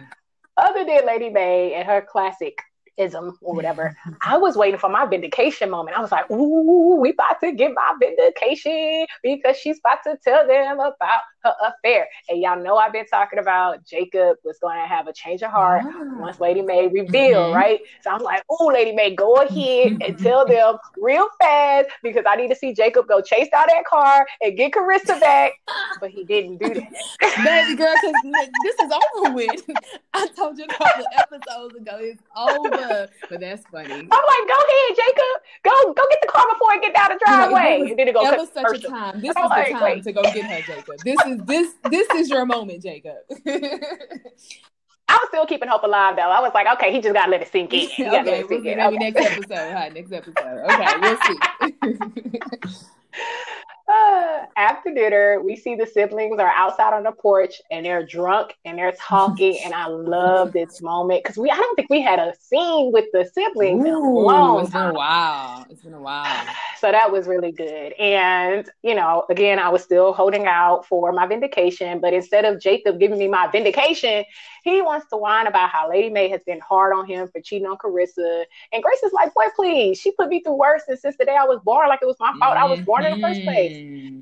[0.58, 2.62] other than Lady Mae and her classic
[3.00, 3.96] ism or whatever.
[4.22, 5.98] I was waiting for my vindication moment.
[5.98, 10.46] I was like, ooh, we about to get my vindication because she's about to tell
[10.46, 12.08] them about her affair.
[12.28, 15.52] And y'all know I've been talking about Jacob was going to have a change of
[15.52, 16.18] heart ah.
[16.20, 17.56] once Lady Mae revealed, mm-hmm.
[17.56, 17.80] right?
[18.02, 22.36] So I'm like, ooh, Lady Mae, go ahead and tell them real fast because I
[22.36, 25.54] need to see Jacob go chase down that car and get Kerissa back.
[26.00, 26.90] But he didn't do that.
[27.44, 28.14] Baby girl, because
[28.64, 29.70] this is over with.
[30.14, 32.89] I told you a couple episodes ago, it's over.
[33.30, 33.94] But that's funny.
[33.94, 35.36] I'm like, go ahead, Jacob.
[35.64, 37.80] Go go get the car before I get down the driveway.
[37.80, 39.22] was, and then it go that was such a time.
[39.22, 40.04] This was like, the time wait.
[40.04, 40.96] to go get her, Jacob.
[41.04, 43.18] This is this this is your moment, Jacob.
[45.10, 46.30] I was still keeping hope alive though.
[46.30, 47.90] I was like, okay, he just gotta let it sink in.
[48.00, 48.76] okay, we'll see.
[48.76, 49.12] Maybe okay.
[49.12, 49.74] next episode.
[49.74, 49.90] Huh?
[49.90, 50.60] Next episode.
[50.70, 51.18] Okay, we'll
[52.74, 53.60] see.
[54.58, 58.78] after dinner, we see the siblings are outside on the porch and they're drunk and
[58.78, 59.58] they're talking.
[59.64, 63.06] and I love this moment because we I don't think we had a scene with
[63.14, 65.66] the siblings Ooh, in a long It's been a while.
[65.70, 66.46] It's been a while.
[66.80, 67.92] So that was really good.
[68.00, 72.62] And, you know, again, I was still holding out for my vindication, but instead of
[72.62, 74.24] Jacob giving me my vindication,
[74.64, 77.68] he wants to whine about how Lady Mae has been hard on him for cheating
[77.68, 78.46] on Kerissa.
[78.72, 81.36] And Grace is like, boy, please, she put me through worse than since the day
[81.36, 82.58] I was born, like it was my fault.
[82.58, 83.78] I was born in the first place.
[83.78, 84.20] Mm-hmm.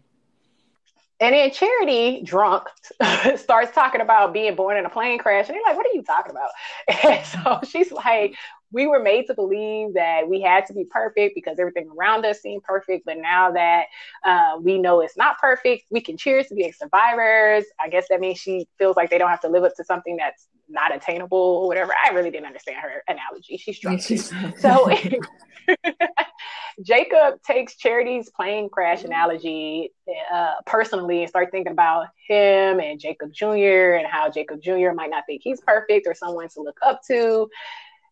[1.20, 2.68] And then Charity, drunk,
[3.36, 5.48] starts talking about being born in a plane crash.
[5.48, 6.50] And they're like, what are you talking about?
[7.04, 8.36] And so she's like,
[8.72, 12.41] we were made to believe that we had to be perfect because everything around us
[12.41, 13.05] seemed perfect.
[13.05, 13.86] But now that
[14.26, 17.63] uh, we know it's not perfect, we can cheers to being survivors.
[17.82, 20.18] I guess that means she feels like they don't have to live up to something
[20.18, 21.93] that's not attainable or whatever.
[22.03, 23.57] I really didn't understand her analogy.
[23.57, 24.01] She's drunk.
[24.59, 24.89] so
[26.84, 29.93] Jacob takes Charity's plane crash analogy
[30.34, 33.95] uh, personally and start thinking about him and Jacob Jr.
[33.95, 34.91] and how Jacob Jr.
[34.93, 37.49] might not think he's perfect or someone to look up to.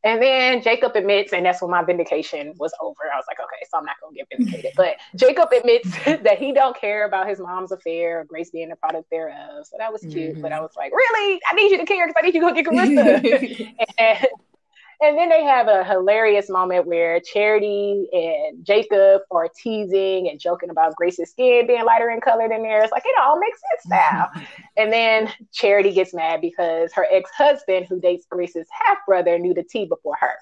[0.06, 3.01] And then Jacob admits, and that's when my vindication was over.
[3.12, 4.74] I was like, okay, so I'm not gonna get vindicated.
[4.78, 8.76] But Jacob admits that he don't care about his mom's affair or Grace being a
[8.76, 9.66] product thereof.
[9.66, 10.34] So that was cute.
[10.34, 10.41] Mm-hmm.
[10.41, 11.41] But I was like, really?
[11.49, 13.74] I need you to care because I need you to go get Kerissa.
[13.97, 14.28] and,
[15.02, 20.70] and then they have a hilarious moment where Charity and Jacob are teasing and joking
[20.70, 22.89] about Grace's skin being lighter in color than theirs.
[22.91, 24.30] Like it all makes sense now.
[24.36, 24.43] Mm-hmm.
[24.78, 29.54] and then Charity gets mad because her ex husband, who dates Grace's half brother, knew
[29.54, 30.34] the tea before her.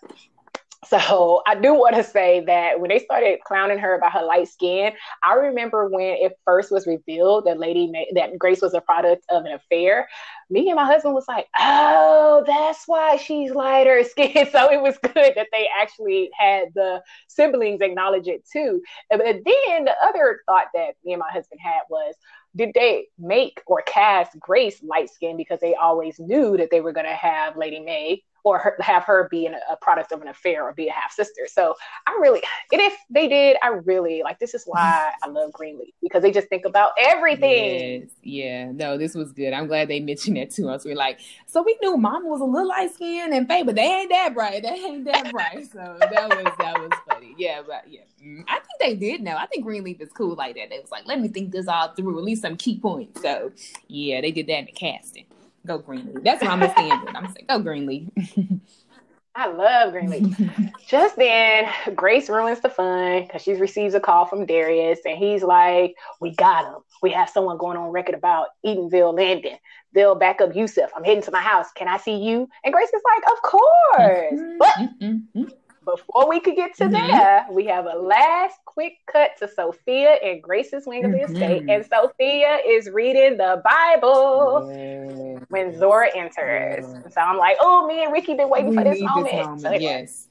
[0.88, 4.48] So I do want to say that when they started clowning her about her light
[4.48, 9.26] skin, I remember when it first was revealed that Lady that Grace was a product
[9.30, 10.08] of an affair.
[10.50, 14.98] Me and my husband was like, "Oh, that's why she's lighter skin." So it was
[14.98, 18.82] good that they actually had the siblings acknowledge it too.
[19.10, 22.16] But then the other thought that me and my husband had was,
[22.56, 26.94] did they make or cast Grace light skin because they always knew that they were
[26.94, 30.28] going to have Lady Mae or her, have her be an, a product of an
[30.28, 31.48] affair or be a half sister.
[31.48, 31.76] So
[32.06, 32.42] I really,
[32.72, 34.40] and if they did, I really like.
[34.40, 38.02] This is why I love Greenleaf because they just think about everything.
[38.02, 39.54] Yes, yeah, no, this was good.
[39.54, 40.84] I'm glad they mentioned that to us.
[40.84, 43.82] We're like, so we knew Mama was a little light skinned and Faye, but they
[43.82, 44.64] ain't that bright.
[44.64, 45.72] They ain't that bright.
[45.72, 47.36] So that was that was funny.
[47.38, 49.38] Yeah, but yeah, mm, I think they did know.
[49.38, 50.70] I think Greenleaf is cool like that.
[50.70, 53.22] They was like, let me think this all through, at least some key points.
[53.22, 53.52] So
[53.88, 55.26] yeah, they did that in the casting.
[55.66, 56.24] Go Greenleaf.
[56.24, 57.16] That's what I'm gonna stand with.
[57.16, 58.10] I'm gonna go Greenleaf.
[59.36, 60.38] I love Greenleaf.
[60.88, 65.42] Just then, Grace ruins the fun because she receives a call from Darius, and he's
[65.42, 66.82] like, "We got him.
[67.02, 69.58] We have someone going on record about Edenville Landing.
[69.94, 70.92] They'll back up Yusuf.
[70.96, 71.72] I'm heading to my house.
[71.72, 74.58] Can I see you?" And Grace is like, "Of course." Mm-hmm.
[74.60, 75.44] But mm-hmm
[75.86, 76.94] before we could get to mm-hmm.
[76.94, 81.34] there, we have a last quick cut to Sophia and Grace's wing of the mm-hmm.
[81.34, 81.64] estate.
[81.70, 85.46] And Sophia is reading the Bible yes.
[85.50, 86.86] when Zora enters.
[86.88, 87.14] Yes.
[87.14, 89.26] So I'm like, oh, me and Riki been waiting we for this moment.
[89.26, 89.62] This moment.
[89.62, 90.28] So anyway, yes.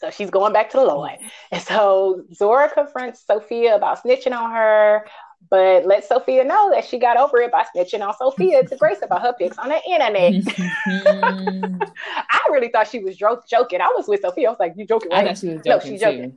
[0.00, 1.18] So she's going back to the Lord.
[1.50, 5.06] And so Zora confronts Sophia about snitching on her,
[5.50, 8.98] but let Sophia know that she got over it by snitching on Sophia to Grace
[9.02, 10.42] about her pics on the internet.
[12.30, 13.80] I really thought she was jo- joking.
[13.80, 14.48] I was with Sophia.
[14.48, 15.24] I was like, "You joking?" Right?
[15.24, 15.70] I thought she was joking.
[15.70, 16.30] No, she's joking.
[16.32, 16.36] Too.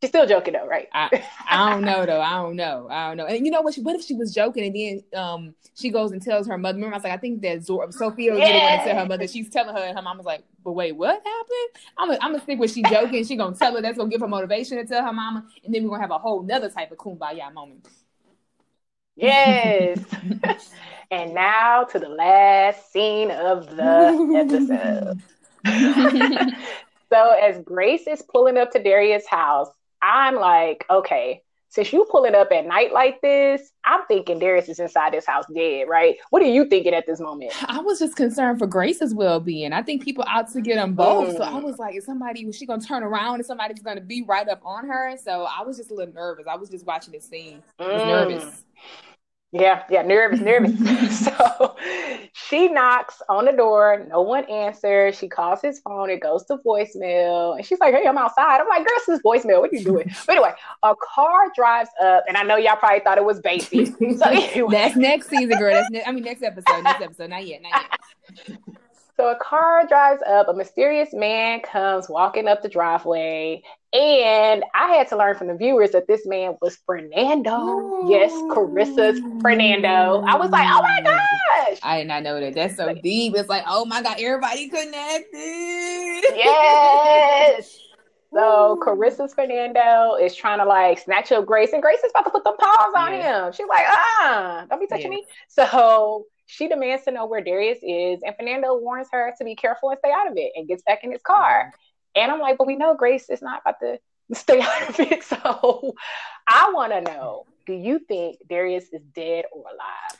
[0.00, 0.86] She's still joking though, right?
[0.94, 2.20] I, I don't know though.
[2.20, 2.86] I don't know.
[2.88, 3.26] I don't know.
[3.26, 3.74] And you know what?
[3.74, 6.76] She, what if she was joking and then um she goes and tells her mother?
[6.76, 8.46] Remember, I was like, I think that Zora, Sophia was yeah.
[8.46, 9.26] going to tell her mother.
[9.26, 12.32] She's telling her, and her mom was like, "But wait, what happened?" I'm gonna, I'm
[12.32, 13.24] gonna stick with she joking.
[13.24, 15.82] She gonna tell her that's gonna give her motivation to tell her mama, and then
[15.82, 17.88] we're gonna have a whole nother type of kumbaya moment.
[19.18, 19.98] Yes.
[21.10, 25.22] and now to the last scene of the episode.
[27.12, 29.68] so as Grace is pulling up to Darius' house,
[30.00, 34.78] I'm like, okay, since you pulling up at night like this, I'm thinking Darius is
[34.78, 36.16] inside this house dead, right?
[36.30, 37.52] What are you thinking at this moment?
[37.70, 39.72] I was just concerned for Grace's well being.
[39.74, 41.34] I think people out to get them both.
[41.34, 41.36] Mm.
[41.36, 41.64] So I mm.
[41.64, 44.62] was like, is somebody was she gonna turn around and somebody's gonna be right up
[44.64, 45.16] on her?
[45.22, 46.46] So I was just a little nervous.
[46.46, 47.62] I was just watching this scene.
[47.78, 48.06] I was mm.
[48.06, 48.64] nervous.
[49.50, 51.24] Yeah, yeah, nervous, nervous.
[51.24, 51.74] so
[52.32, 54.06] she knocks on the door.
[54.10, 55.16] No one answers.
[55.16, 56.10] She calls his phone.
[56.10, 57.56] It goes to voicemail.
[57.56, 58.60] And she's like, hey, I'm outside.
[58.60, 59.60] I'm like, girl, this is voicemail.
[59.60, 60.10] What are you doing?
[60.26, 62.24] But anyway, a car drives up.
[62.28, 63.96] And I know y'all probably thought it was Basie.
[64.18, 64.70] So anyway.
[64.70, 65.72] That's next season, girl.
[65.72, 66.82] That's ne- I mean, next episode.
[66.82, 67.30] Next episode.
[67.30, 67.62] Not yet.
[67.62, 67.86] Not
[68.48, 68.58] yet.
[69.18, 74.92] So a car drives up, a mysterious man comes walking up the driveway, and I
[74.92, 77.50] had to learn from the viewers that this man was Fernando.
[77.50, 78.06] Ooh.
[78.08, 80.22] Yes, Kerissa's Fernando.
[80.24, 81.80] I was like, oh my gosh.
[81.82, 82.54] I did not know that.
[82.54, 83.34] That's so like, deep.
[83.34, 86.22] It's like, oh my God, everybody connected.
[86.36, 87.76] Yes.
[88.30, 92.30] So Kerissa's Fernando is trying to like snatch up Grace, and Grace is about to
[92.30, 93.46] put the paws on yeah.
[93.46, 93.52] him.
[93.54, 95.20] She's like, ah, don't be touching yeah.
[95.20, 95.26] me.
[95.48, 99.90] So she demands to know where Darius is, and Fernando warns her to be careful
[99.90, 101.64] and stay out of it and gets back in his car.
[101.66, 102.22] Mm-hmm.
[102.22, 103.98] And I'm like, but we know Grace is not about to
[104.32, 105.22] stay out of it.
[105.24, 105.94] So
[106.48, 110.18] I want to know do you think Darius is dead or alive?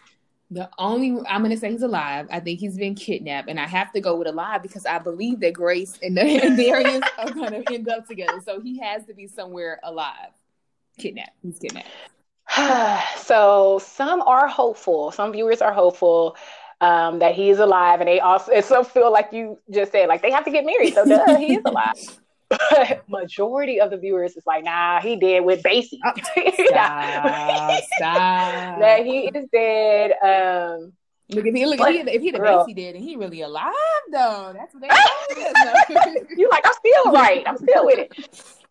[0.50, 2.26] The only I'm gonna say he's alive.
[2.30, 5.40] I think he's been kidnapped, and I have to go with alive because I believe
[5.40, 8.40] that Grace and, and Darius are gonna end up together.
[8.44, 10.30] So he has to be somewhere alive.
[10.98, 11.36] Kidnapped.
[11.42, 11.88] He's kidnapped.
[13.16, 15.12] so some are hopeful.
[15.12, 16.36] Some viewers are hopeful
[16.80, 20.08] um, that he is alive, and they also and some feel like you just said,
[20.08, 20.94] like they have to get married.
[20.94, 21.94] So duh, he is alive.
[22.70, 25.98] But majority of the viewers is like, nah, he dead with Basie.
[26.02, 28.80] Oh, stop, stop.
[28.80, 30.12] that he is dead.
[30.22, 30.94] Um,
[31.30, 33.74] Look if he look if he, if he the Basie dead and he really alive
[34.10, 34.54] though.
[34.56, 34.88] That's what they
[36.36, 37.42] You like I'm still right.
[37.46, 38.12] I'm still with it.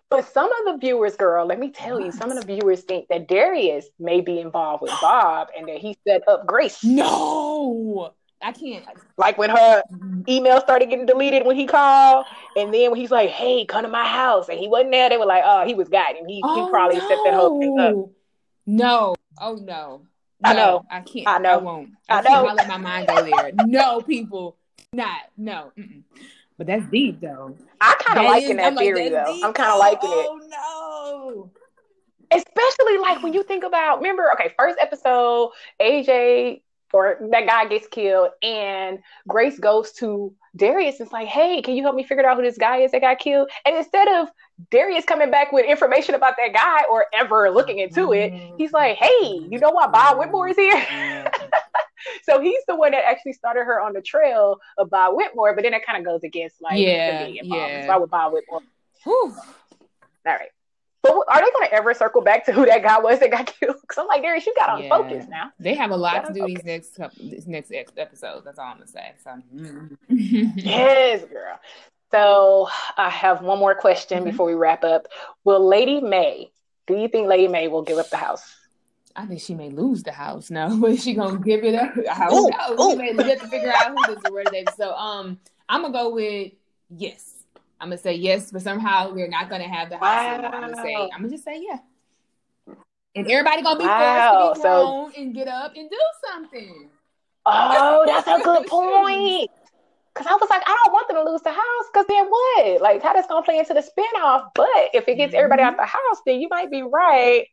[0.09, 3.07] But some of the viewers, girl, let me tell you, some of the viewers think
[3.09, 6.81] that Darius may be involved with Bob and that he set up Grace.
[6.81, 8.85] No, I can't.
[9.17, 9.83] Like when her
[10.29, 13.89] email started getting deleted when he called, and then when he's like, "Hey, come to
[13.89, 16.27] my house," and he wasn't there, they were like, "Oh, he was guiding.
[16.27, 17.07] He oh, he probably no.
[17.07, 17.95] set that whole thing up."
[18.65, 19.61] No, oh no.
[19.61, 20.01] no.
[20.43, 20.85] I know.
[20.89, 21.27] I can't.
[21.27, 21.49] I know.
[21.49, 21.89] I won't.
[22.07, 22.45] I, I know.
[22.45, 23.51] Can't let my mind go there.
[23.65, 24.57] no, people,
[24.93, 25.73] not no.
[25.77, 26.03] Mm-mm.
[26.57, 27.55] But that's deep though.
[27.79, 29.33] I kind of liking that I'm theory like, though.
[29.33, 29.45] Deep.
[29.45, 30.27] I'm kind of liking oh, it.
[30.29, 31.49] Oh
[32.31, 32.37] no.
[32.37, 36.61] Especially like when you think about, remember, okay, first episode, AJ
[36.93, 41.75] or that guy gets killed, and Grace goes to Darius and it's like, hey, can
[41.75, 43.49] you help me figure out who this guy is that got killed?
[43.65, 44.29] And instead of
[44.71, 48.57] Darius coming back with information about that guy or ever looking into it, mm-hmm.
[48.57, 51.31] he's like, hey, you know why Bob Whitmore is here?
[52.23, 55.63] so he's the one that actually started her on the trail of Bob Whitmore, but
[55.63, 57.85] then it kind of goes against like yeah, yeah.
[57.85, 58.61] So I would Bob Whitmore.
[59.03, 59.35] Whew.
[60.25, 60.49] All right.
[61.03, 63.45] But are they going to ever circle back to who that guy was that got
[63.59, 63.77] killed?
[63.81, 64.89] Because I'm like, Darius, you got on yeah.
[64.89, 65.51] focus now.
[65.59, 68.45] They have a lot to do these next couple, these next episodes.
[68.45, 69.13] That's all I'm gonna say.
[69.23, 69.41] So,
[70.09, 71.59] yes, girl.
[72.11, 74.31] So I have one more question mm-hmm.
[74.31, 75.07] before we wrap up.
[75.43, 76.51] Will Lady Mae?
[76.87, 78.55] Do you think Lady Mae will give up the house?
[79.17, 81.91] I think she may lose the house now, but she gonna give it up.
[82.11, 82.91] I don't know.
[82.91, 84.45] She may have to figure out who this is where
[84.77, 86.53] So um I'm gonna go with
[86.89, 87.33] yes.
[87.81, 90.49] I'm gonna say yes, but somehow we're not gonna have the house wow.
[90.53, 91.79] I'm gonna say I'm gonna just say yeah.
[93.15, 94.53] And everybody gonna be wow.
[94.53, 95.99] forced to be so, and get up and do
[96.31, 96.89] something.
[97.47, 99.49] Oh, that's a good point.
[100.13, 101.85] Cause I was like, I don't want them to lose the house.
[101.93, 102.81] Cause then what?
[102.81, 104.49] Like, how that's gonna play into the spinoff?
[104.55, 105.37] But if it gets mm-hmm.
[105.37, 107.45] everybody out the house, then you might be right.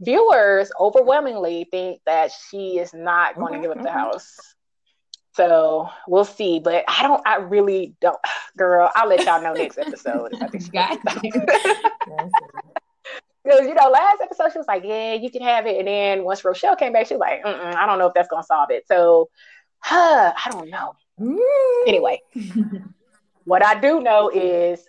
[0.00, 3.98] Viewers overwhelmingly think that she is not going to mm-hmm, give up the mm-hmm.
[3.98, 4.36] house.
[5.34, 6.60] So we'll see.
[6.60, 7.22] But I don't.
[7.26, 8.18] I really don't.
[8.56, 10.34] Girl, I'll let y'all know next episode.
[10.40, 10.98] I think she got
[13.44, 16.24] Because you know, last episode she was like, "Yeah, you can have it," and then
[16.24, 18.86] once Rochelle came back, she was like, "I don't know if that's gonna solve it."
[18.86, 19.30] So,
[19.78, 20.94] huh, I don't know.
[21.20, 21.38] Mm.
[21.86, 22.20] Anyway,
[23.44, 24.86] what I do know is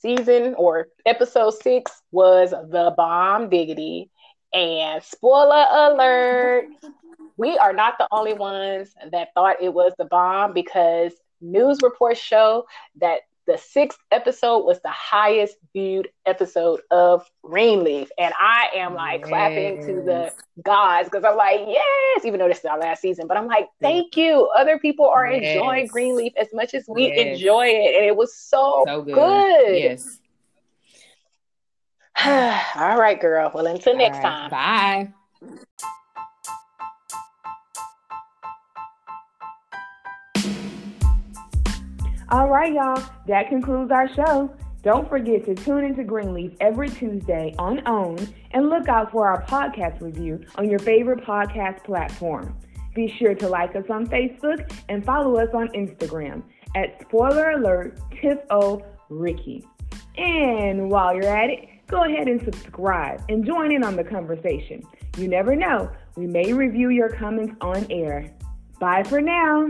[0.00, 4.10] season or episode six was the bomb diggity.
[4.56, 6.68] And spoiler alert,
[7.36, 12.18] we are not the only ones that thought it was the bomb because news reports
[12.18, 12.64] show
[12.98, 18.08] that the sixth episode was the highest viewed episode of Greenleaf.
[18.18, 19.28] And I am like yes.
[19.28, 20.32] clapping to the
[20.62, 23.68] gods because I'm like, yes, even though this is our last season, but I'm like,
[23.82, 24.50] thank you.
[24.56, 25.54] Other people are yes.
[25.54, 27.38] enjoying Greenleaf as much as we yes.
[27.38, 27.94] enjoy it.
[27.94, 29.14] And it was so, so good.
[29.14, 29.78] good.
[29.78, 30.18] Yes.
[32.24, 33.50] All right, girl.
[33.54, 34.50] Well, until All next right.
[34.50, 34.50] time.
[34.50, 35.12] Bye.
[42.30, 43.02] All right, y'all.
[43.28, 44.50] That concludes our show.
[44.82, 49.42] Don't forget to tune into Greenleaf every Tuesday on OWN and look out for our
[49.44, 52.56] podcast review on your favorite podcast platform.
[52.94, 56.42] Be sure to like us on Facebook and follow us on Instagram
[56.74, 59.66] at Spoiler Alert Tiff O Riki.
[60.16, 64.82] And while you're at it, go ahead and subscribe and join in on the conversation.
[65.16, 68.30] You never know, we may review your comments on air.
[68.78, 69.68] Bye for now.